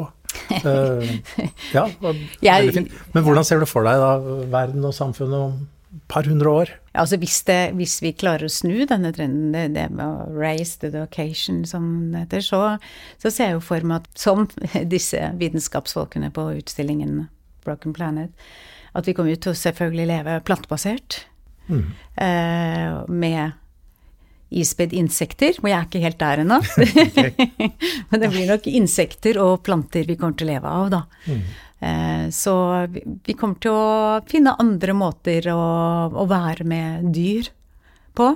Uh, 0.63 1.03
ja, 1.75 1.89
veldig 1.99 2.75
fint. 2.77 2.95
Men 3.11 3.25
hvordan 3.27 3.47
ser 3.47 3.59
du 3.59 3.67
for 3.67 3.87
deg 3.87 3.99
da 3.99 4.13
verden 4.53 4.87
og 4.87 4.95
samfunnet 4.95 5.47
om 5.49 5.59
par 6.11 6.27
hundre 6.27 6.49
år? 6.49 6.71
Altså 6.95 7.17
hvis, 7.19 7.41
det, 7.47 7.73
hvis, 7.79 7.97
vi 8.03 8.13
klarer 8.15 8.47
å 8.47 8.51
snu 8.51 8.85
denne 8.87 9.11
trenden, 9.15 9.51
det, 9.55 9.65
det 9.75 9.87
med 9.91 10.05
å 10.05 10.29
raise 10.35 10.79
the 10.79 10.91
occasion 11.03 11.63
som 11.67 12.11
det 12.13 12.25
heter, 12.25 12.45
så, 12.45 12.61
så 13.21 13.31
ser 13.31 13.51
jeg 13.51 13.57
jo 13.59 13.63
for 13.65 13.87
meg 13.87 14.03
at 14.03 14.21
som 14.21 14.47
disse 14.95 15.31
vitenskapsfolkene 15.41 16.31
på 16.35 16.47
utstillingen 16.61 17.25
Broken 17.65 17.95
Planet, 17.95 18.31
at 18.97 19.07
vi 19.07 19.15
kommer 19.15 19.35
til 19.35 19.53
å 19.53 19.59
selvfølgelig 19.59 20.07
leve 20.09 20.39
plantebasert. 20.47 21.21
Mm. 21.71 21.91
Eh, 22.19 22.95
med 23.07 23.59
ispedd 24.51 24.93
insekter, 24.93 25.55
og 25.61 25.69
jeg 25.69 25.77
er 25.77 25.87
ikke 25.87 26.03
helt 26.03 26.19
der 26.19 26.43
ennå. 26.43 26.59
Men 28.11 28.23
det 28.23 28.29
blir 28.33 28.51
nok 28.51 28.67
insekter 28.67 29.39
og 29.43 29.61
planter 29.65 30.07
vi 30.07 30.17
kommer 30.19 30.37
til 30.37 30.49
å 30.49 30.51
leve 30.51 30.75
av, 30.81 30.91
da. 30.91 31.01
Mm. 31.27 31.41
Eh, 31.81 32.25
så 32.35 32.53
vi 33.25 33.33
kommer 33.33 33.57
til 33.63 33.73
å 33.73 34.21
finne 34.29 34.57
andre 34.61 34.95
måter 34.97 35.49
å, 35.53 35.63
å 36.11 36.27
være 36.29 36.67
med 36.67 37.09
dyr 37.15 37.49
på. 38.17 38.33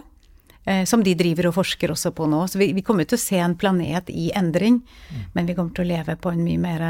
Eh, 0.66 0.82
som 0.90 1.04
de 1.06 1.14
driver 1.14 1.52
og 1.52 1.60
forsker 1.60 1.94
også 1.94 2.10
på 2.18 2.26
nå. 2.32 2.42
Så 2.50 2.58
vi, 2.58 2.72
vi 2.74 2.82
kommer 2.86 3.06
til 3.06 3.20
å 3.20 3.22
se 3.22 3.38
en 3.38 3.54
planet 3.60 4.10
i 4.10 4.32
endring. 4.34 4.82
Mm. 4.82 5.24
Men 5.38 5.52
vi 5.52 5.58
kommer 5.58 5.78
til 5.78 5.86
å 5.86 5.92
leve 5.94 6.18
på 6.18 6.34
en 6.34 6.44
mye 6.46 6.62
mer 6.62 6.90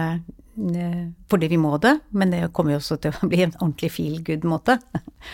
fordi 1.28 1.50
vi 1.52 1.58
må 1.60 1.74
det, 1.84 1.98
men 2.16 2.30
det 2.32 2.46
kommer 2.56 2.72
jo 2.72 2.78
også 2.80 2.96
til 3.04 3.12
å 3.12 3.28
bli 3.32 3.42
en 3.44 3.52
ordentlig 3.58 3.90
feel 3.92 4.22
good-måte 4.24 4.78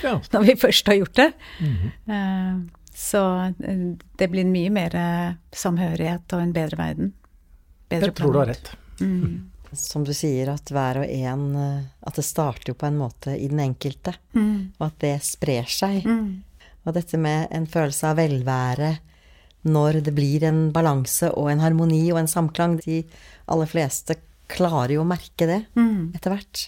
ja. 0.01 0.15
når 0.34 0.47
vi 0.47 0.56
først 0.58 0.89
har 0.89 0.97
gjort 0.97 1.19
det. 1.19 1.27
Mm 1.60 1.75
-hmm. 1.75 2.63
Så 3.02 3.22
eh, 3.66 3.86
det 4.20 4.30
blir 4.32 4.48
mye 4.50 4.74
mer 4.74 4.98
eh, 4.98 5.40
samhørighet 5.52 6.38
og 6.38 6.44
en 6.44 6.54
bedre 6.56 6.80
verden. 6.80 7.14
Bedre 7.92 8.12
Jeg 8.12 8.18
tror 8.20 8.36
du 8.36 8.40
har 8.44 8.52
rett. 8.54 8.72
Mm. 9.02 9.50
Som 9.78 10.04
du 10.06 10.12
sier, 10.14 10.52
at 10.52 10.68
hver 10.68 11.00
og 11.02 11.08
en 11.08 11.46
At 11.56 12.18
det 12.20 12.26
starter 12.28 12.74
jo 12.74 12.76
på 12.76 12.90
en 12.90 12.98
måte 13.00 13.38
i 13.40 13.48
den 13.48 13.62
enkelte, 13.64 14.14
mm. 14.36 14.76
og 14.78 14.90
at 14.90 14.98
det 15.00 15.14
sprer 15.24 15.70
seg. 15.72 16.04
Mm. 16.04 16.44
Og 16.84 16.98
dette 16.98 17.18
med 17.22 17.48
en 17.56 17.68
følelse 17.70 18.12
av 18.12 18.20
velvære 18.20 18.92
når 19.70 20.02
det 20.06 20.14
blir 20.18 20.44
en 20.48 20.70
balanse 20.74 21.30
og 21.38 21.52
en 21.52 21.62
harmoni 21.62 22.04
og 22.10 22.24
en 22.24 22.30
samklang 22.30 22.80
De 22.82 23.04
aller 23.52 23.70
fleste 23.70 24.18
klarer 24.52 24.96
jo 24.98 25.04
å 25.04 25.08
merke 25.08 25.48
det 25.48 25.62
mm. 25.78 26.12
etter 26.18 26.34
hvert. 26.34 26.64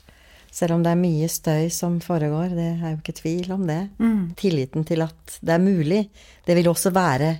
Selv 0.53 0.75
om 0.75 0.83
det 0.85 0.91
er 0.93 0.99
mye 1.01 1.27
støy 1.31 1.65
som 1.73 1.97
foregår, 2.03 2.53
det 2.53 2.67
er 2.75 2.91
jo 2.91 2.99
ikke 2.99 3.15
tvil 3.17 3.55
om 3.55 3.65
det. 3.65 3.79
Mm. 3.97 4.33
Tilliten 4.37 4.85
til 4.85 5.01
at 5.05 5.37
det 5.41 5.55
er 5.55 5.63
mulig, 5.63 6.03
det 6.45 6.57
vil 6.59 6.69
også 6.69 6.93
være 6.93 7.31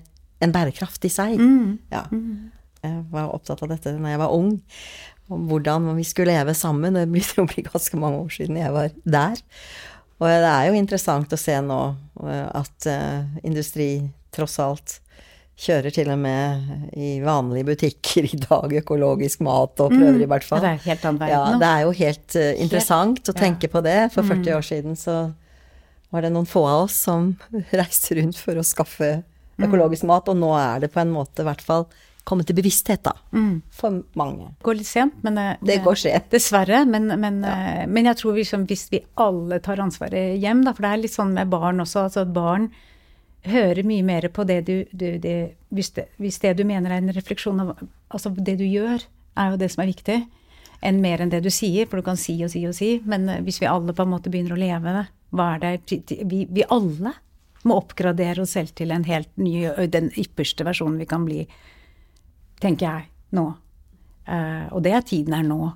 en 0.43 0.53
bærekraft 0.53 1.05
i 1.05 1.11
seg. 1.13 1.37
Mm. 1.37 1.77
Ja. 1.93 2.07
Mm. 2.09 2.49
Jeg 2.83 3.03
var 3.13 3.31
opptatt 3.31 3.61
av 3.63 3.69
dette 3.71 3.93
da 3.95 4.11
jeg 4.11 4.19
var 4.19 4.33
ung, 4.35 4.57
om 5.31 5.45
hvordan 5.47 5.93
vi 5.95 6.05
skulle 6.07 6.33
leve 6.33 6.55
sammen. 6.57 6.97
Det 6.97 7.05
begynte 7.11 7.45
å 7.45 7.51
bli 7.53 7.63
ganske 7.69 8.01
mange 8.01 8.23
år 8.25 8.33
siden 8.33 8.59
jeg 8.59 8.73
var 8.75 8.89
der. 9.05 9.43
Og 10.17 10.27
det 10.29 10.49
er 10.49 10.67
jo 10.67 10.79
interessant 10.79 11.33
å 11.35 11.39
se 11.39 11.55
nå 11.63 11.79
eh, 12.23 12.49
at 12.49 12.89
uh, 12.89 13.39
industri 13.45 13.87
tross 14.33 14.57
alt 14.63 14.97
Kjører 15.53 15.93
til 15.93 16.09
og 16.09 16.17
med 16.17 16.95
i 16.97 17.19
vanlige 17.21 17.67
butikker 17.67 18.25
i 18.25 18.39
dag 18.41 18.71
økologisk 18.79 19.43
mat, 19.45 19.77
og 19.77 19.93
prøver 19.93 20.17
mm. 20.17 20.23
i 20.25 20.29
hvert 20.31 20.47
fall. 20.47 20.63
Det 20.63 20.71
er 20.71 20.79
helt 20.87 21.05
annen 21.05 21.29
ja, 21.29 21.43
Det 21.61 21.69
er 21.69 21.83
jo 21.85 21.91
helt 21.99 22.37
uh, 22.39 22.47
interessant 22.63 23.19
helt, 23.21 23.29
å 23.29 23.37
tenke 23.37 23.69
ja. 23.69 23.73
på 23.75 23.83
det. 23.85 23.99
For 24.15 24.25
40 24.25 24.41
mm. 24.41 24.49
år 24.57 24.65
siden 24.65 24.97
så 24.97 25.17
var 26.13 26.25
det 26.25 26.33
noen 26.33 26.49
få 26.49 26.65
av 26.65 26.87
oss 26.87 26.97
som 27.05 27.35
reiste 27.79 28.17
rundt 28.17 28.41
for 28.41 28.57
å 28.57 28.65
skaffe 28.65 29.11
mm. 29.21 29.67
økologisk 29.67 30.09
mat, 30.09 30.31
og 30.33 30.41
nå 30.41 30.49
er 30.57 30.83
det 30.85 30.91
på 30.93 31.03
en 31.03 31.13
måte 31.13 31.45
i 31.45 31.47
hvert 31.47 31.61
fall 31.65 31.87
kommet 32.23 32.47
til 32.47 32.57
bevissthet, 32.57 33.03
da. 33.03 33.13
Mm. 33.35 33.57
For 33.73 33.99
mange. 34.19 34.47
Det 34.55 34.65
går 34.65 34.79
litt 34.79 34.89
sent, 34.89 35.19
men 35.25 35.37
det, 35.37 35.47
det 35.67 35.81
går 35.83 35.99
sent. 35.99 36.29
Dessverre. 36.31 36.83
Men, 36.89 37.11
men, 37.19 37.41
ja. 37.43 37.53
Eh, 37.83 37.83
men 37.91 38.07
jeg 38.09 38.19
tror 38.21 38.39
liksom, 38.39 38.63
hvis 38.69 38.87
vi 38.93 39.03
alle 39.21 39.59
tar 39.63 39.81
ansvaret 39.83 40.39
hjem, 40.39 40.63
da, 40.65 40.73
for 40.73 40.87
det 40.87 40.93
er 40.93 41.03
litt 41.03 41.15
sånn 41.15 41.35
med 41.35 41.51
barn 41.51 41.83
også, 41.83 42.07
altså 42.07 42.23
at 42.23 42.33
barn 42.35 42.71
høre 43.49 43.83
mye 43.87 44.03
mer 44.05 44.27
på 44.33 44.45
det 44.47 44.61
du, 44.67 44.75
du 44.91 45.17
det, 45.21 45.55
hvis, 45.73 45.91
det, 45.97 46.07
hvis, 46.21 46.39
det, 46.43 46.55
du 46.59 46.63
mener 46.67 46.93
er 46.93 47.03
en 47.03 47.15
refleksjon 47.15 47.59
av 47.63 47.75
Altså 48.13 48.29
det 48.37 48.59
du 48.59 48.65
gjør, 48.67 49.01
er 49.41 49.51
jo 49.51 49.57
det 49.57 49.71
som 49.73 49.81
er 49.81 49.89
viktig, 49.89 50.19
enn 50.85 50.99
mer 51.01 51.23
enn 51.23 51.31
det 51.33 51.39
du 51.41 51.49
sier. 51.49 51.87
For 51.89 51.97
du 51.97 52.05
kan 52.05 52.19
si 52.19 52.35
og 52.45 52.51
si 52.53 52.61
og 52.69 52.75
si, 52.77 52.95
men 53.09 53.25
eh, 53.31 53.41
hvis 53.41 53.57
vi 53.63 53.69
alle 53.69 53.95
på 53.95 54.05
en 54.05 54.11
måte 54.11 54.29
begynner 54.29 54.53
å 54.53 54.61
leve 54.61 54.93
det, 54.93 55.05
hva 55.33 55.55
er 55.55 55.63
det 55.63 56.19
Vi, 56.29 56.43
vi 56.45 56.65
alle 56.69 57.15
må 57.65 57.79
oppgradere 57.79 58.43
oss 58.43 58.53
selv 58.53 58.75
til 58.77 58.93
en 58.93 59.07
helt 59.07 59.31
ny, 59.39 59.65
den 59.89 60.11
ypperste 60.19 60.67
versjonen 60.67 60.99
vi 61.01 61.09
kan 61.09 61.25
bli, 61.25 61.47
tenker 62.61 62.85
jeg, 62.85 63.09
nå. 63.33 63.47
Uh, 64.27 64.67
og 64.75 64.83
det 64.85 64.93
er 64.93 65.07
tiden 65.07 65.33
er 65.33 65.47
nå. 65.47 65.71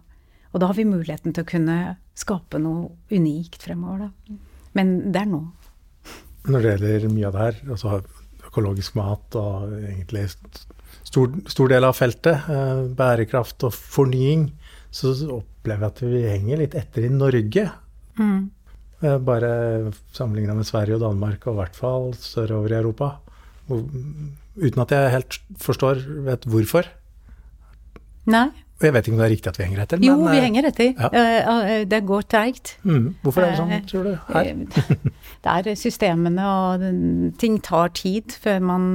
Og 0.51 0.61
da 0.61 0.69
har 0.69 0.77
vi 0.77 0.85
muligheten 0.87 1.33
til 1.33 1.41
å 1.41 1.49
kunne 1.49 1.77
skape 2.17 2.59
noe 2.61 2.91
unikt 3.09 3.63
fremover, 3.65 4.07
da. 4.07 4.37
Men 4.77 4.97
det 5.09 5.23
er 5.23 5.31
nå 5.31 5.41
når 6.47 6.63
det 6.63 6.73
gjelder 6.73 7.13
mye 7.13 7.27
av 7.29 7.35
det 7.35 7.45
her, 7.45 7.61
altså 7.75 7.99
økologisk 8.47 8.97
mat 8.97 9.37
og 9.39 9.71
egentlig 9.77 10.27
stor, 11.07 11.31
stor 11.51 11.71
del 11.71 11.87
av 11.87 11.95
feltet, 11.97 12.47
eh, 12.51 12.83
bærekraft 12.97 13.67
og 13.67 13.75
fornying, 13.75 14.49
så 14.93 15.13
opplever 15.35 15.87
jeg 15.87 15.93
at 15.93 16.03
vi 16.05 16.21
henger 16.25 16.61
litt 16.63 16.77
etter 16.79 17.07
i 17.07 17.13
Norge. 17.13 17.65
Mm. 18.17 18.49
Eh, 19.03 19.17
bare 19.21 19.51
sammenligna 20.15 20.55
med 20.57 20.67
Sverige 20.67 20.97
og 20.97 21.05
Danmark, 21.05 21.45
og 21.45 21.57
i 21.57 21.61
hvert 21.61 21.77
fall 21.77 22.13
sørover 22.17 22.73
i 22.73 22.79
Europa. 22.79 23.11
Uten 23.67 24.81
at 24.81 24.93
jeg 24.95 25.13
helt 25.13 25.41
forstår 25.61 26.01
vet 26.25 26.47
hvorfor. 26.49 26.87
Nei. 28.27 28.49
Jeg 28.77 28.93
vet 28.93 29.07
ikke 29.07 29.15
om 29.15 29.21
det 29.21 29.25
er 29.25 29.31
riktig 29.33 29.49
at 29.49 29.57
vi 29.57 29.65
henger 29.65 29.79
etter. 29.81 30.01
Jo, 30.05 30.15
vi 30.21 30.37
eh, 30.37 30.43
henger 30.43 30.67
etter. 30.69 30.89
Ja. 30.93 31.07
Eh, 31.09 31.83
det 31.89 31.99
går 32.05 32.27
treigt. 32.29 32.75
Mm. 32.85 33.07
Hvorfor 33.23 33.41
er 33.41 33.53
det 33.53 33.57
sånn, 33.57 33.71
eh, 33.73 33.85
tror 33.89 34.05
du? 34.05 34.11
Her? 34.29 34.51
Det 35.47 35.53
er 35.71 35.77
systemene, 35.79 36.43
og 36.43 36.83
ting 37.39 37.59
tar 37.63 37.91
tid 37.95 38.33
før 38.41 38.57
man 38.67 38.85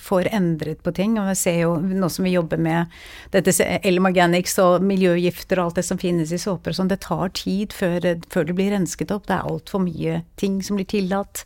får 0.00 0.30
endret 0.32 0.80
på 0.86 0.94
ting. 0.96 1.18
Og 1.20 1.28
jeg 1.32 1.40
ser 1.40 1.58
jo 1.60 1.74
nå 1.76 2.08
som 2.08 2.24
vi 2.24 2.32
jobber 2.32 2.62
med 2.62 2.94
dette 3.34 3.52
Elmagenics 3.84 4.56
og 4.62 4.86
miljøgifter 4.86 5.60
og 5.60 5.68
alt 5.68 5.80
det 5.82 5.86
som 5.90 6.00
finnes 6.00 6.32
i 6.32 6.40
såper 6.40 6.72
og 6.72 6.78
sånn, 6.78 6.92
det 6.92 7.02
tar 7.04 7.34
tid 7.36 7.74
før, 7.76 8.06
før 8.32 8.48
det 8.48 8.56
blir 8.56 8.72
rensket 8.72 9.12
opp. 9.12 9.26
Det 9.28 9.36
er 9.36 9.50
altfor 9.50 9.82
mye 9.84 10.22
ting 10.40 10.60
som 10.64 10.78
blir 10.78 10.88
tillatt. 10.88 11.44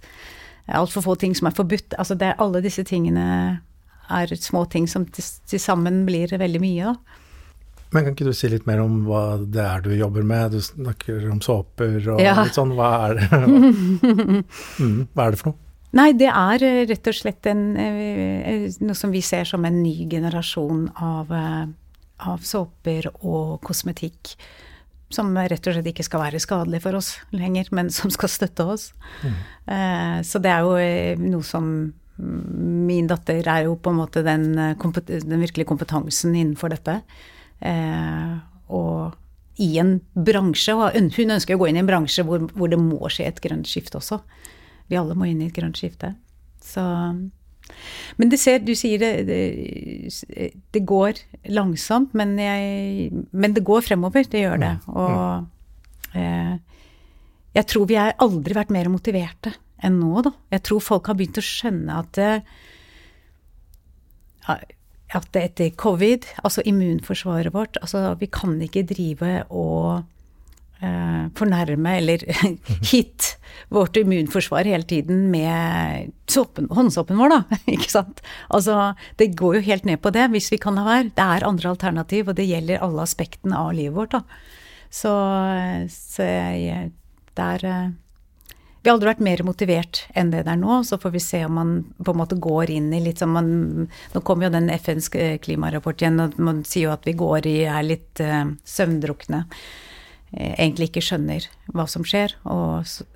Altfor 0.79 1.09
få 1.09 1.17
ting 1.19 1.35
som 1.35 1.51
er 1.51 1.57
forbudt. 1.57 1.97
Altså 1.99 2.15
det, 2.21 2.37
alle 2.39 2.63
disse 2.63 2.85
tingene 2.87 3.25
er 4.09 4.37
små 4.39 4.69
ting 4.71 4.87
som 4.89 5.09
til 5.09 5.61
sammen 5.61 6.05
blir 6.07 6.37
veldig 6.39 6.63
mye, 6.63 6.93
da. 6.93 7.25
Men 7.95 8.05
kan 8.05 8.13
ikke 8.15 8.27
du 8.29 8.35
si 8.37 8.49
litt 8.53 8.67
mer 8.69 8.83
om 8.83 8.99
hva 9.07 9.23
det 9.41 9.63
er 9.65 9.81
du 9.85 9.91
jobber 9.97 10.27
med? 10.29 10.53
Du 10.53 10.61
snakker 10.61 11.31
om 11.33 11.41
såper 11.41 11.97
og 12.13 12.21
Ja. 12.21 12.35
litt 12.45 12.57
sånn. 12.57 12.75
Hva 12.77 12.91
er 13.09 13.15
det? 13.17 13.29
mm, 14.83 15.09
hva 15.15 15.27
er 15.27 15.31
det 15.35 15.41
for 15.41 15.53
noe? 15.53 15.59
Nei, 15.97 16.11
det 16.21 16.29
er 16.29 16.63
eh, 16.67 16.83
rett 16.91 17.09
og 17.09 17.17
slett 17.17 17.47
en, 17.49 17.63
eh, 17.81 18.41
eh, 18.45 18.65
noe 18.85 18.97
som 18.99 19.11
vi 19.15 19.23
ser 19.25 19.49
som 19.49 19.65
en 19.65 19.79
ny 19.83 19.95
generasjon 20.11 20.83
av, 21.01 21.33
av 22.29 22.43
såper 22.45 23.09
og 23.23 23.63
kosmetikk. 23.65 24.35
Som 25.09 25.33
rett 25.41 25.65
og 25.65 25.73
slett 25.79 25.89
ikke 25.89 26.05
skal 26.05 26.21
være 26.27 26.43
skadelig 26.45 26.83
for 26.85 26.99
oss 26.99 27.15
lenger, 27.33 27.71
men 27.73 27.89
som 27.89 28.13
skal 28.13 28.29
støtte 28.29 28.67
oss. 28.69 28.91
Eh, 29.25 30.21
Så 30.29 30.43
det 30.45 30.53
er 30.53 30.61
jo 30.69 30.77
noe 31.25 31.43
som 31.47 31.65
mm, 32.19 32.85
Min 32.85 33.09
datter 33.09 33.41
er 33.49 33.65
jo 33.65 33.77
på 33.81 33.89
en 33.93 34.01
måte 34.03 34.21
den, 34.27 34.51
den 34.53 35.41
virkelige 35.41 35.69
kompetansen 35.73 36.37
innenfor 36.37 36.69
dette. 36.77 36.99
Eh, 37.61 38.37
Og 38.69 39.17
i 39.59 39.79
en 39.81 39.97
bransje, 40.15 40.75
hun 40.77 41.33
ønsker 41.35 41.57
å 41.57 41.59
gå 41.59 41.69
inn 41.71 41.79
i 41.79 41.81
en 41.83 41.89
bransje 41.89 42.23
hvor, 42.23 42.45
hvor 42.55 42.69
det 42.71 42.79
må 42.79 43.09
skje 43.11 43.27
et 43.27 43.41
grønt 43.43 43.67
skifte 43.67 43.99
også. 43.99 44.21
Vi 44.89 44.99
alle 45.01 45.17
må 45.19 45.25
inn 45.27 45.41
i 45.43 45.49
et 45.49 45.57
grønt 45.57 45.81
skifte. 45.81 46.13
Så 46.63 46.85
Men 48.17 48.31
det 48.31 48.39
ser, 48.41 48.61
du 48.65 48.75
sier 48.79 49.01
det, 49.03 49.27
det, 49.27 50.53
det 50.73 50.85
går 50.87 51.19
langsomt, 51.53 52.15
men, 52.15 52.37
jeg, 52.39 53.11
men 53.33 53.57
det 53.57 53.65
går 53.67 53.83
fremover. 53.89 54.25
Det 54.31 54.45
gjør 54.45 54.63
det. 54.63 54.73
Og 54.93 56.17
eh, 56.17 56.55
jeg 57.59 57.67
tror 57.73 57.89
vi 57.91 57.99
har 57.99 58.15
aldri 58.23 58.55
vært 58.57 58.71
mer 58.73 58.89
motiverte 58.93 59.53
enn 59.83 59.99
nå, 60.01 60.23
da. 60.29 60.33
Jeg 60.55 60.65
tror 60.69 60.81
folk 60.85 61.11
har 61.11 61.19
begynt 61.19 61.41
å 61.41 61.45
skjønne 61.45 61.99
at 62.03 62.15
det, 62.19 62.33
at 65.17 65.37
etter 65.41 65.73
covid, 65.81 66.27
altså 66.45 66.63
immunforsvaret 66.69 67.55
vårt 67.55 67.79
altså 67.81 68.13
Vi 68.21 68.29
kan 68.33 68.59
ikke 68.61 68.85
drive 68.91 69.31
og 69.49 70.03
eh, 70.83 71.25
fornærme 71.39 71.95
eller 71.97 72.25
hit 72.91 73.35
vårt 73.73 73.97
immunforsvar 73.97 74.69
hele 74.69 74.87
tiden 74.89 75.27
med 75.33 76.13
soppen, 76.31 76.69
håndsoppen 76.73 77.19
vår, 77.21 77.35
da. 77.35 77.59
Ikke 77.75 77.91
sant? 77.93 78.23
Altså, 78.55 78.95
det 79.21 79.35
går 79.37 79.59
jo 79.59 79.67
helt 79.67 79.89
ned 79.89 80.01
på 80.05 80.13
det, 80.15 80.29
hvis 80.33 80.51
vi 80.53 80.61
kan 80.61 80.79
la 80.79 80.85
være. 80.87 81.11
Det 81.17 81.25
er 81.25 81.49
andre 81.49 81.73
alternativ, 81.75 82.29
og 82.29 82.39
det 82.39 82.49
gjelder 82.49 82.85
alle 82.85 83.05
aspektene 83.05 83.59
av 83.59 83.73
livet 83.77 83.97
vårt, 83.97 84.17
da. 84.17 84.23
Så, 84.89 85.13
så 85.93 86.25
jeg, 86.25 86.93
det 87.37 87.49
er 87.59 87.93
eh, 88.89 88.93
har 88.93 88.97
aldri 88.97 89.11
vært 89.13 89.25
mer 89.25 89.43
motivert 89.47 90.01
enn 90.17 90.33
det 90.33 90.45
det 90.47 90.55
er 90.55 90.61
nå. 90.61 90.81
Så 90.85 90.99
får 91.01 91.13
vi 91.15 91.23
se 91.23 91.43
om 91.47 91.55
man 91.59 91.75
på 91.97 92.15
en 92.15 92.21
måte 92.21 92.39
går 92.41 92.73
inn 92.75 92.89
i 92.97 93.03
litt 93.05 93.23
sånn 93.23 93.35
man 93.35 93.51
Nå 94.15 94.23
kommer 94.27 94.49
jo 94.49 94.55
den 94.55 94.71
FNs 94.73 95.11
klimarapport 95.45 96.03
igjen, 96.03 96.21
og 96.23 96.39
man 96.41 96.65
sier 96.67 96.89
jo 96.89 96.95
at 96.95 97.07
vi 97.07 97.15
går 97.19 97.47
i 97.47 97.59
er 97.69 97.85
litt 97.85 98.21
uh, 98.25 98.49
søvndrukne. 98.65 99.45
Eh, 100.33 100.55
egentlig 100.57 100.91
ikke 100.91 101.05
skjønner 101.05 101.47
hva 101.75 101.87
som 101.91 102.05
skjer. 102.07 102.35
Og 102.49 102.89
så, 102.89 103.07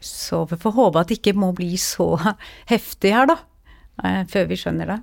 så 0.00 0.44
vi 0.50 0.60
får 0.60 0.76
håpe 0.76 1.02
at 1.02 1.10
det 1.10 1.20
ikke 1.20 1.36
må 1.38 1.52
bli 1.56 1.74
så 1.80 2.12
heftig 2.72 3.14
her, 3.16 3.28
da. 3.32 3.40
Uh, 4.02 4.22
før 4.30 4.50
vi 4.52 4.60
skjønner 4.60 4.94
det. 4.94 5.00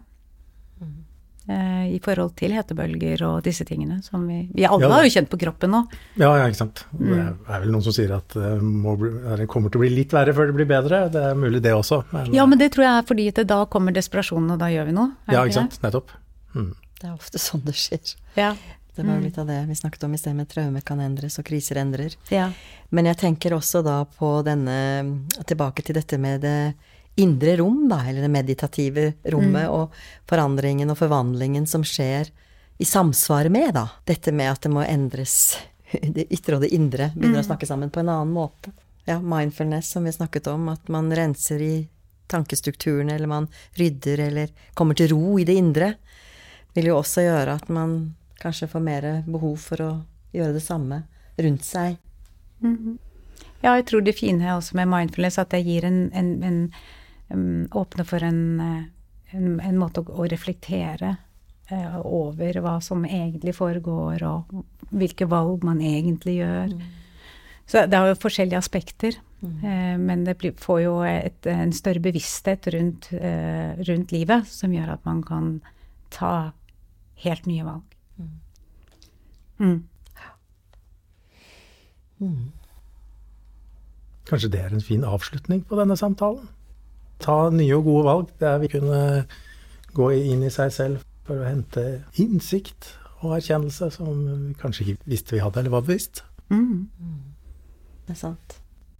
Eh, 1.49 1.95
I 1.95 1.99
forhold 1.99 2.35
til 2.39 2.51
hetebølger 2.55 3.21
og 3.27 3.41
disse 3.43 3.65
tingene 3.67 4.01
som 4.03 4.25
vi 4.27 4.47
Vi 4.55 4.63
alle 4.65 4.85
Ja. 4.87 4.89
har 4.93 5.03
jo 5.03 5.09
kjent 5.11 5.27
på 5.29 5.37
kroppen 5.41 5.71
nå. 5.71 5.81
Ja, 6.15 6.37
ja, 6.37 6.45
ikke 6.47 6.55
sant. 6.55 6.85
Det 6.93 7.07
Mm. 7.17 7.37
er 7.49 7.59
vel 7.59 7.69
noen 7.71 7.83
som 7.83 7.91
sier 7.91 8.15
at 8.15 8.29
det, 8.29 8.41
eller 8.61 9.37
det 9.37 9.47
kommer 9.49 9.69
til 9.69 9.79
å 9.81 9.83
bli 9.83 9.89
litt 9.89 10.11
verre 10.11 10.33
før 10.33 10.47
det 10.47 10.55
blir 10.55 10.65
bedre. 10.67 11.11
Det 11.11 11.21
er 11.21 11.35
mulig 11.35 11.61
det 11.61 11.73
også. 11.73 12.05
Men, 12.13 12.33
Ja, 12.33 12.45
men 12.45 12.57
det 12.59 12.71
tror 12.71 12.83
jeg 12.85 13.03
er 13.03 13.07
fordi 13.07 13.27
at 13.27 13.47
da 13.47 13.65
kommer 13.65 13.91
desperasjonen, 13.93 14.51
og 14.53 14.59
da 14.59 14.65
gjør 14.67 14.85
vi 14.85 14.91
noe. 14.93 15.11
ja, 15.29 15.43
ikke 15.43 15.53
sant. 15.53 15.73
sant. 15.73 15.81
Nettopp. 15.83 16.09
Mm. 16.55 16.73
Det 17.01 17.09
er 17.09 17.13
ofte 17.13 17.37
sånn 17.37 17.65
det 17.65 17.73
skjer. 17.75 17.99
det? 17.99 18.15
Ja. 18.37 18.55
Det 18.95 19.05
var 19.05 19.15
jo 19.15 19.21
litt 19.21 19.37
av 19.39 19.47
det 19.47 19.67
vi 19.67 19.73
snakket 19.73 20.03
om 20.05 20.13
i 20.13 20.17
sted, 20.17 20.35
med 20.35 20.47
traume 20.47 20.81
kan 20.85 20.99
endres 20.99 21.39
og 21.39 21.45
kriser 21.45 21.75
endrer. 21.77 22.15
ja. 22.29 22.51
Men 22.91 23.05
jeg 23.05 23.17
tenker 23.17 23.51
også 23.51 23.83
da 23.83 24.05
på 24.05 24.43
denne 24.45 25.25
Tilbake 25.45 25.83
til 25.83 25.95
dette 25.95 26.17
med 26.19 26.41
det 26.41 26.75
indre 27.15 27.57
rom, 27.57 27.85
da, 27.89 28.01
eller 28.09 28.25
det 28.25 28.31
meditative 28.33 29.13
rommet, 29.23 29.67
og 29.69 29.93
forandringen 30.29 30.89
og 30.89 30.97
forvandlingen 30.97 31.67
som 31.69 31.85
skjer 31.85 32.31
i 32.81 32.85
samsvar 32.85 33.49
med, 33.53 33.73
da. 33.77 33.87
Dette 34.05 34.33
med 34.33 34.51
at 34.51 34.65
det 34.65 34.73
må 34.73 34.85
endres 34.85 35.55
Det 36.15 36.25
ytre 36.33 36.57
og 36.57 36.63
det 36.63 36.71
indre 36.73 37.11
begynner 37.13 37.43
å 37.43 37.45
snakke 37.45 37.67
sammen 37.69 37.91
på 37.93 38.01
en 38.01 38.09
annen 38.09 38.31
måte. 38.33 38.71
Ja, 39.05 39.19
mindfulness, 39.21 39.91
som 39.93 40.07
vi 40.07 40.13
snakket 40.15 40.47
om, 40.49 40.65
at 40.71 40.87
man 40.89 41.11
renser 41.13 41.61
i 41.61 41.73
tankestrukturene, 42.31 43.13
eller 43.13 43.29
man 43.29 43.47
rydder, 43.77 44.23
eller 44.25 44.49
kommer 44.73 44.97
til 44.97 45.11
ro 45.11 45.37
i 45.37 45.45
det 45.45 45.53
indre, 45.59 45.91
vil 46.73 46.89
jo 46.89 46.97
også 46.97 47.27
gjøre 47.27 47.59
at 47.59 47.69
man 47.69 48.15
kanskje 48.41 48.71
får 48.71 48.81
mer 48.81 49.07
behov 49.27 49.59
for 49.61 49.85
å 49.85 49.91
gjøre 50.33 50.55
det 50.55 50.63
samme 50.65 51.03
rundt 51.37 51.67
seg. 51.67 51.99
Ja, 53.63 53.75
jeg 53.77 53.85
tror 53.91 54.01
det 54.01 54.17
fine 54.17 54.55
også 54.55 54.79
med 54.79 54.89
mindfulness 54.91 55.37
at 55.39 55.53
det 55.53 55.61
gir 55.67 55.85
en, 55.87 56.07
en, 56.15 56.33
en 56.43 56.57
um, 57.29 57.67
Åpner 57.71 58.07
for 58.07 58.23
en, 58.23 58.41
eh, 58.59 59.37
en, 59.37 59.59
en 59.59 59.79
måte 59.79 60.03
å, 60.03 60.17
å 60.23 60.27
reflektere 60.29 61.15
eh, 61.71 61.99
over 62.03 62.59
hva 62.63 62.79
som 62.83 63.05
egentlig 63.05 63.55
foregår, 63.57 64.25
og 64.27 64.91
hvilke 64.93 65.27
valg 65.29 65.63
man 65.65 65.81
egentlig 65.81 66.39
gjør. 66.41 66.75
Så 67.65 67.85
det 67.87 67.97
har 67.97 68.11
jo 68.11 68.19
forskjellige 68.19 68.59
aspekter, 68.59 69.15
eh, 69.43 69.95
men 69.99 70.25
det 70.27 70.35
blir, 70.41 70.55
får 70.59 70.81
jo 70.83 70.97
et, 71.07 71.47
en 71.47 71.71
større 71.75 72.03
bevissthet 72.03 72.67
rundt, 72.75 73.07
eh, 73.15 73.79
rundt 73.87 74.11
livet, 74.11 74.47
som 74.51 74.73
gjør 74.75 74.97
at 74.97 75.07
man 75.07 75.23
kan 75.23 75.55
ta 76.13 76.51
helt 77.23 77.47
nye 77.47 77.63
valg. 77.65 77.87
Mm. 79.63 79.83
Kanskje 84.27 84.49
det 84.51 84.59
er 84.59 84.75
en 84.75 84.83
fin 84.83 85.03
avslutning 85.07 85.63
på 85.67 85.79
denne 85.79 85.95
samtalen? 85.99 86.45
Ta 87.23 87.37
nye 87.53 87.77
og 87.77 87.87
gode 87.87 88.03
valg 88.07 88.33
der 88.41 88.59
vi 88.63 88.69
kunne 88.73 88.99
gå 89.95 90.09
inn 90.17 90.43
i 90.43 90.51
seg 90.53 90.73
selv 90.75 91.05
for 91.23 91.39
å 91.39 91.47
hente 91.47 92.03
innsikt 92.19 92.97
og 93.23 93.37
erkjennelse 93.37 93.87
som 93.95 94.25
vi 94.27 94.55
kanskje 94.59 94.83
ikke 94.85 95.09
visste 95.13 95.37
vi 95.37 95.43
hadde, 95.43 95.61
eller 95.61 95.77
var 95.77 95.85
bevisst. 95.85 96.23
Mm. 96.51 96.89
Det 98.03 98.15
er 98.15 98.19
sant. 98.19 98.57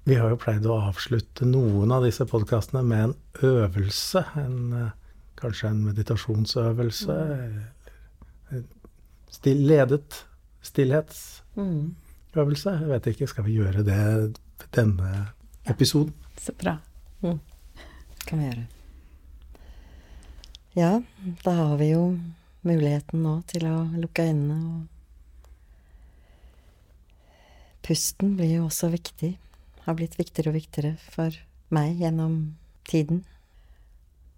Vi 0.07 0.15
har 0.19 0.31
jo 0.31 0.39
pleid 0.39 0.65
å 0.67 0.79
avslutte 0.89 1.47
noen 1.47 1.91
av 1.95 2.03
disse 2.03 2.25
podkastene 2.27 2.83
med 2.87 3.03
en 3.05 3.13
øvelse. 3.47 4.23
En, 4.39 4.73
eh, 4.73 4.89
kanskje 5.39 5.69
en 5.69 5.83
meditasjonsøvelse. 5.85 7.17
Mm. 8.51 8.65
Still, 9.31 9.63
ledet 9.67 10.25
stillhetsøvelse. 10.61 11.43
Mm. 11.55 12.81
Jeg 12.81 12.89
vet 12.89 13.07
ikke, 13.07 13.27
skal 13.27 13.43
vi 13.45 13.59
gjøre 13.59 13.83
det 13.83 14.37
denne 14.75 15.27
episoden? 15.69 16.13
Så 16.39 16.51
bra. 16.59 16.77
Kan 18.27 18.41
vi 18.41 18.47
gjøre. 18.47 18.65
Ja, 20.73 20.91
da 21.43 21.53
har 21.59 21.77
vi 21.77 21.91
jo 21.91 22.07
muligheten 22.65 23.21
nå 23.25 23.35
til 23.51 23.67
å 23.69 23.77
lukke 23.99 24.25
øynene 24.29 24.57
og 24.63 24.89
Pusten 27.83 28.37
blir 28.39 28.47
jo 28.47 28.67
også 28.69 28.87
viktig. 28.93 29.33
Har 29.83 29.95
blitt 29.99 30.15
viktigere 30.15 30.53
og 30.53 30.55
viktigere 30.55 30.93
for 31.11 31.35
meg 31.75 31.99
gjennom 31.99 32.55
tiden. 32.87 33.25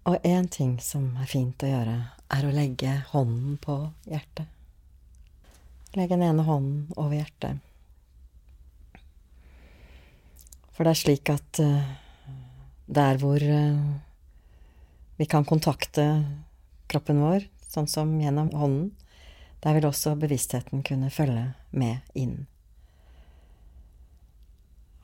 Og 0.06 0.18
én 0.26 0.48
ting 0.50 0.80
som 0.82 1.12
er 1.22 1.30
fint 1.30 1.62
å 1.62 1.70
gjøre, 1.70 1.94
er 2.34 2.46
å 2.46 2.54
legge 2.54 2.90
hånden 3.12 3.54
på 3.62 3.76
hjertet. 4.10 4.50
Legge 5.94 6.18
den 6.18 6.26
ene 6.26 6.42
hånden 6.46 6.90
over 6.98 7.14
hjertet. 7.14 7.62
For 10.74 10.82
det 10.82 10.92
er 10.92 11.00
slik 11.04 11.30
at 11.32 11.62
eh, 11.62 11.94
der 12.86 13.18
hvor 13.18 13.42
eh, 13.42 13.78
vi 15.16 15.26
kan 15.26 15.44
kontakte 15.44 16.06
kroppen 16.90 17.22
vår, 17.22 17.46
sånn 17.66 17.88
som 17.90 18.12
gjennom 18.20 18.52
hånden, 18.54 18.90
der 19.64 19.74
vil 19.74 19.88
også 19.88 20.14
bevisstheten 20.20 20.84
kunne 20.86 21.10
følge 21.10 21.48
med 21.74 22.04
inn. 22.14 22.44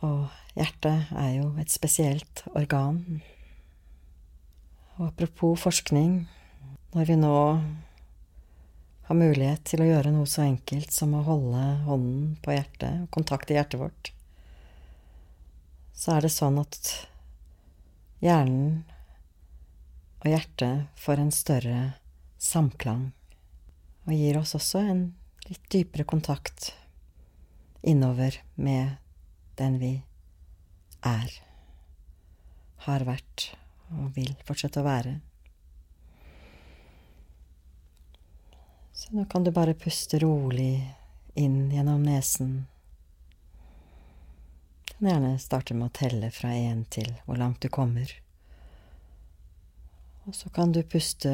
Og 0.03 0.31
hjertet 0.59 1.11
er 1.15 1.31
jo 1.39 1.53
et 1.63 1.73
spesielt 1.73 2.45
organ. 2.55 3.23
Og 4.99 5.09
apropos 5.09 5.61
forskning, 5.63 6.27
når 6.93 7.09
vi 7.09 7.17
nå 7.19 7.37
har 9.09 9.19
mulighet 9.19 9.65
til 9.67 9.83
å 9.83 9.89
gjøre 9.89 10.13
noe 10.15 10.29
så 10.31 10.45
enkelt 10.45 10.93
som 10.95 11.15
å 11.17 11.25
holde 11.27 11.63
hånden 11.87 12.35
på 12.45 12.55
hjertet 12.55 13.07
og 13.07 13.15
kontakte 13.15 13.57
hjertet 13.57 13.81
vårt, 13.81 14.13
så 15.97 16.17
er 16.17 16.27
det 16.27 16.33
sånn 16.35 16.61
at 16.63 16.93
hjernen 18.23 18.83
og 20.23 20.29
hjertet 20.31 20.87
får 21.03 21.19
en 21.19 21.33
større 21.35 21.79
samklang, 22.39 23.09
og 24.07 24.15
gir 24.15 24.39
oss 24.39 24.55
også 24.55 24.83
en 24.87 25.03
litt 25.49 25.65
dypere 25.75 26.07
kontakt 26.07 26.71
innover 27.83 28.39
med 28.55 28.95
den 29.59 29.81
vi 29.83 29.93
er, 31.03 31.35
har 32.87 33.07
vært 33.07 33.49
og 33.91 34.15
vil 34.15 34.31
fortsette 34.47 34.79
å 34.81 34.87
være. 34.87 35.17
Så 38.95 39.11
nå 39.17 39.27
kan 39.27 39.43
du 39.43 39.51
bare 39.51 39.75
puste 39.75 40.21
rolig 40.23 40.77
inn 41.35 41.73
gjennom 41.75 42.05
nesen. 42.07 42.61
Kan 45.03 45.11
gjerne 45.11 45.39
starte 45.39 45.75
med 45.75 45.89
å 45.89 45.95
telle 45.99 46.29
fra 46.31 46.53
én 46.55 46.85
til 46.87 47.09
hvor 47.27 47.35
langt 47.35 47.59
du 47.59 47.67
kommer. 47.75 48.07
Og 50.31 50.37
så 50.39 50.47
kan 50.55 50.71
du 50.71 50.79
puste 50.87 51.33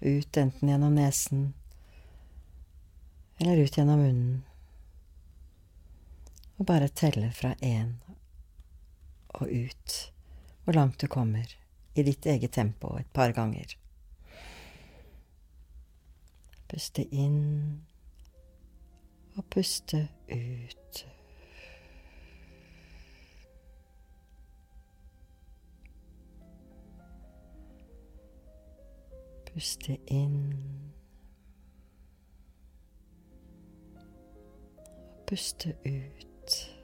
ut 0.00 0.38
enten 0.40 0.70
gjennom 0.72 0.96
nesen 0.96 1.42
eller 3.36 3.60
ut 3.60 3.76
gjennom 3.76 4.00
munnen. 4.00 4.40
Og 6.56 6.64
bare 6.64 6.88
telle 6.88 7.28
fra 7.36 7.52
én 7.60 7.92
og 9.36 9.52
ut 9.52 10.00
hvor 10.64 10.80
langt 10.80 10.96
du 10.96 11.04
kommer, 11.04 11.44
i 11.92 12.08
ditt 12.08 12.24
eget 12.24 12.56
tempo 12.56 12.96
et 12.96 13.12
par 13.12 13.36
ganger. 13.36 13.76
Puste 16.72 17.04
inn 17.12 17.82
og 19.36 19.44
puste 19.52 20.06
ut. 20.32 21.10
Puste 29.54 29.96
inn. 30.06 30.54
Puste 35.26 35.76
ut. 35.84 36.74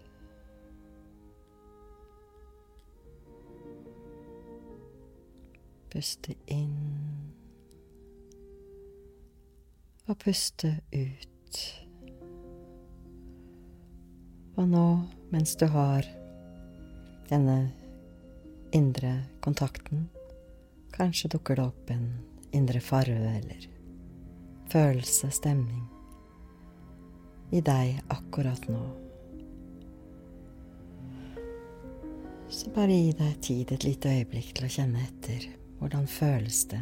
Puste 5.91 6.35
inn. 6.47 6.79
Og 10.07 10.19
puste 10.23 10.77
ut. 10.95 11.61
Og 14.55 14.69
nå, 14.69 14.87
mens 15.35 15.59
du 15.59 15.67
har 15.67 16.07
denne 17.35 17.61
indre 18.71 19.17
kontakten, 19.43 20.07
kanskje 20.95 21.35
dukker 21.35 21.59
det 21.59 21.73
opp 21.73 21.97
en 21.99 22.30
indre 22.57 22.81
farve 22.81 23.35
eller 23.37 23.67
følelse, 24.71 25.31
stemning, 25.35 25.87
i 27.51 27.61
deg 27.65 28.01
akkurat 28.13 28.69
nå. 28.71 28.83
Så 32.51 32.71
bare 32.75 32.95
gi 32.95 33.13
deg 33.15 33.37
tid 33.47 33.73
et 33.75 33.87
lite 33.87 34.11
øyeblikk 34.11 34.55
til 34.59 34.67
å 34.67 34.73
kjenne 34.75 35.03
etter. 35.07 35.47
Hvordan 35.79 36.07
føles 36.11 36.65
det? 36.71 36.81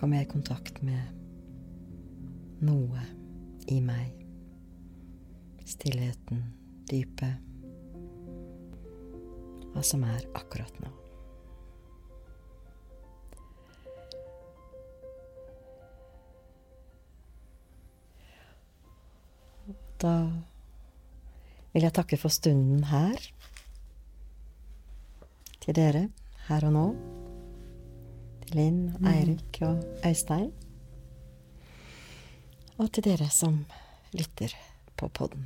Kom 0.00 0.16
jeg 0.16 0.24
i 0.24 0.30
kontakt 0.30 0.80
med 0.80 2.64
noe 2.64 3.04
i 3.68 3.76
meg. 3.84 4.16
Stillheten, 5.68 6.42
dypet. 6.88 7.49
Hva 9.74 9.82
som 9.86 10.02
er 10.04 10.24
akkurat 10.34 10.74
nå. 10.82 10.90
Da 20.00 20.14
vil 21.74 21.84
jeg 21.84 21.94
takke 21.94 22.18
for 22.18 22.32
stunden 22.32 22.86
her. 22.88 23.20
Til 25.60 25.76
dere 25.76 26.06
her 26.48 26.66
og 26.70 26.74
nå. 26.76 26.86
Til 28.46 28.56
Linn, 28.56 28.80
Eirik 29.06 29.60
og 29.68 29.84
Øystein. 30.06 30.50
Og 32.80 32.88
til 32.96 33.04
dere 33.10 33.28
som 33.28 33.60
lytter 34.16 34.56
på 34.96 35.12
podden. 35.12 35.44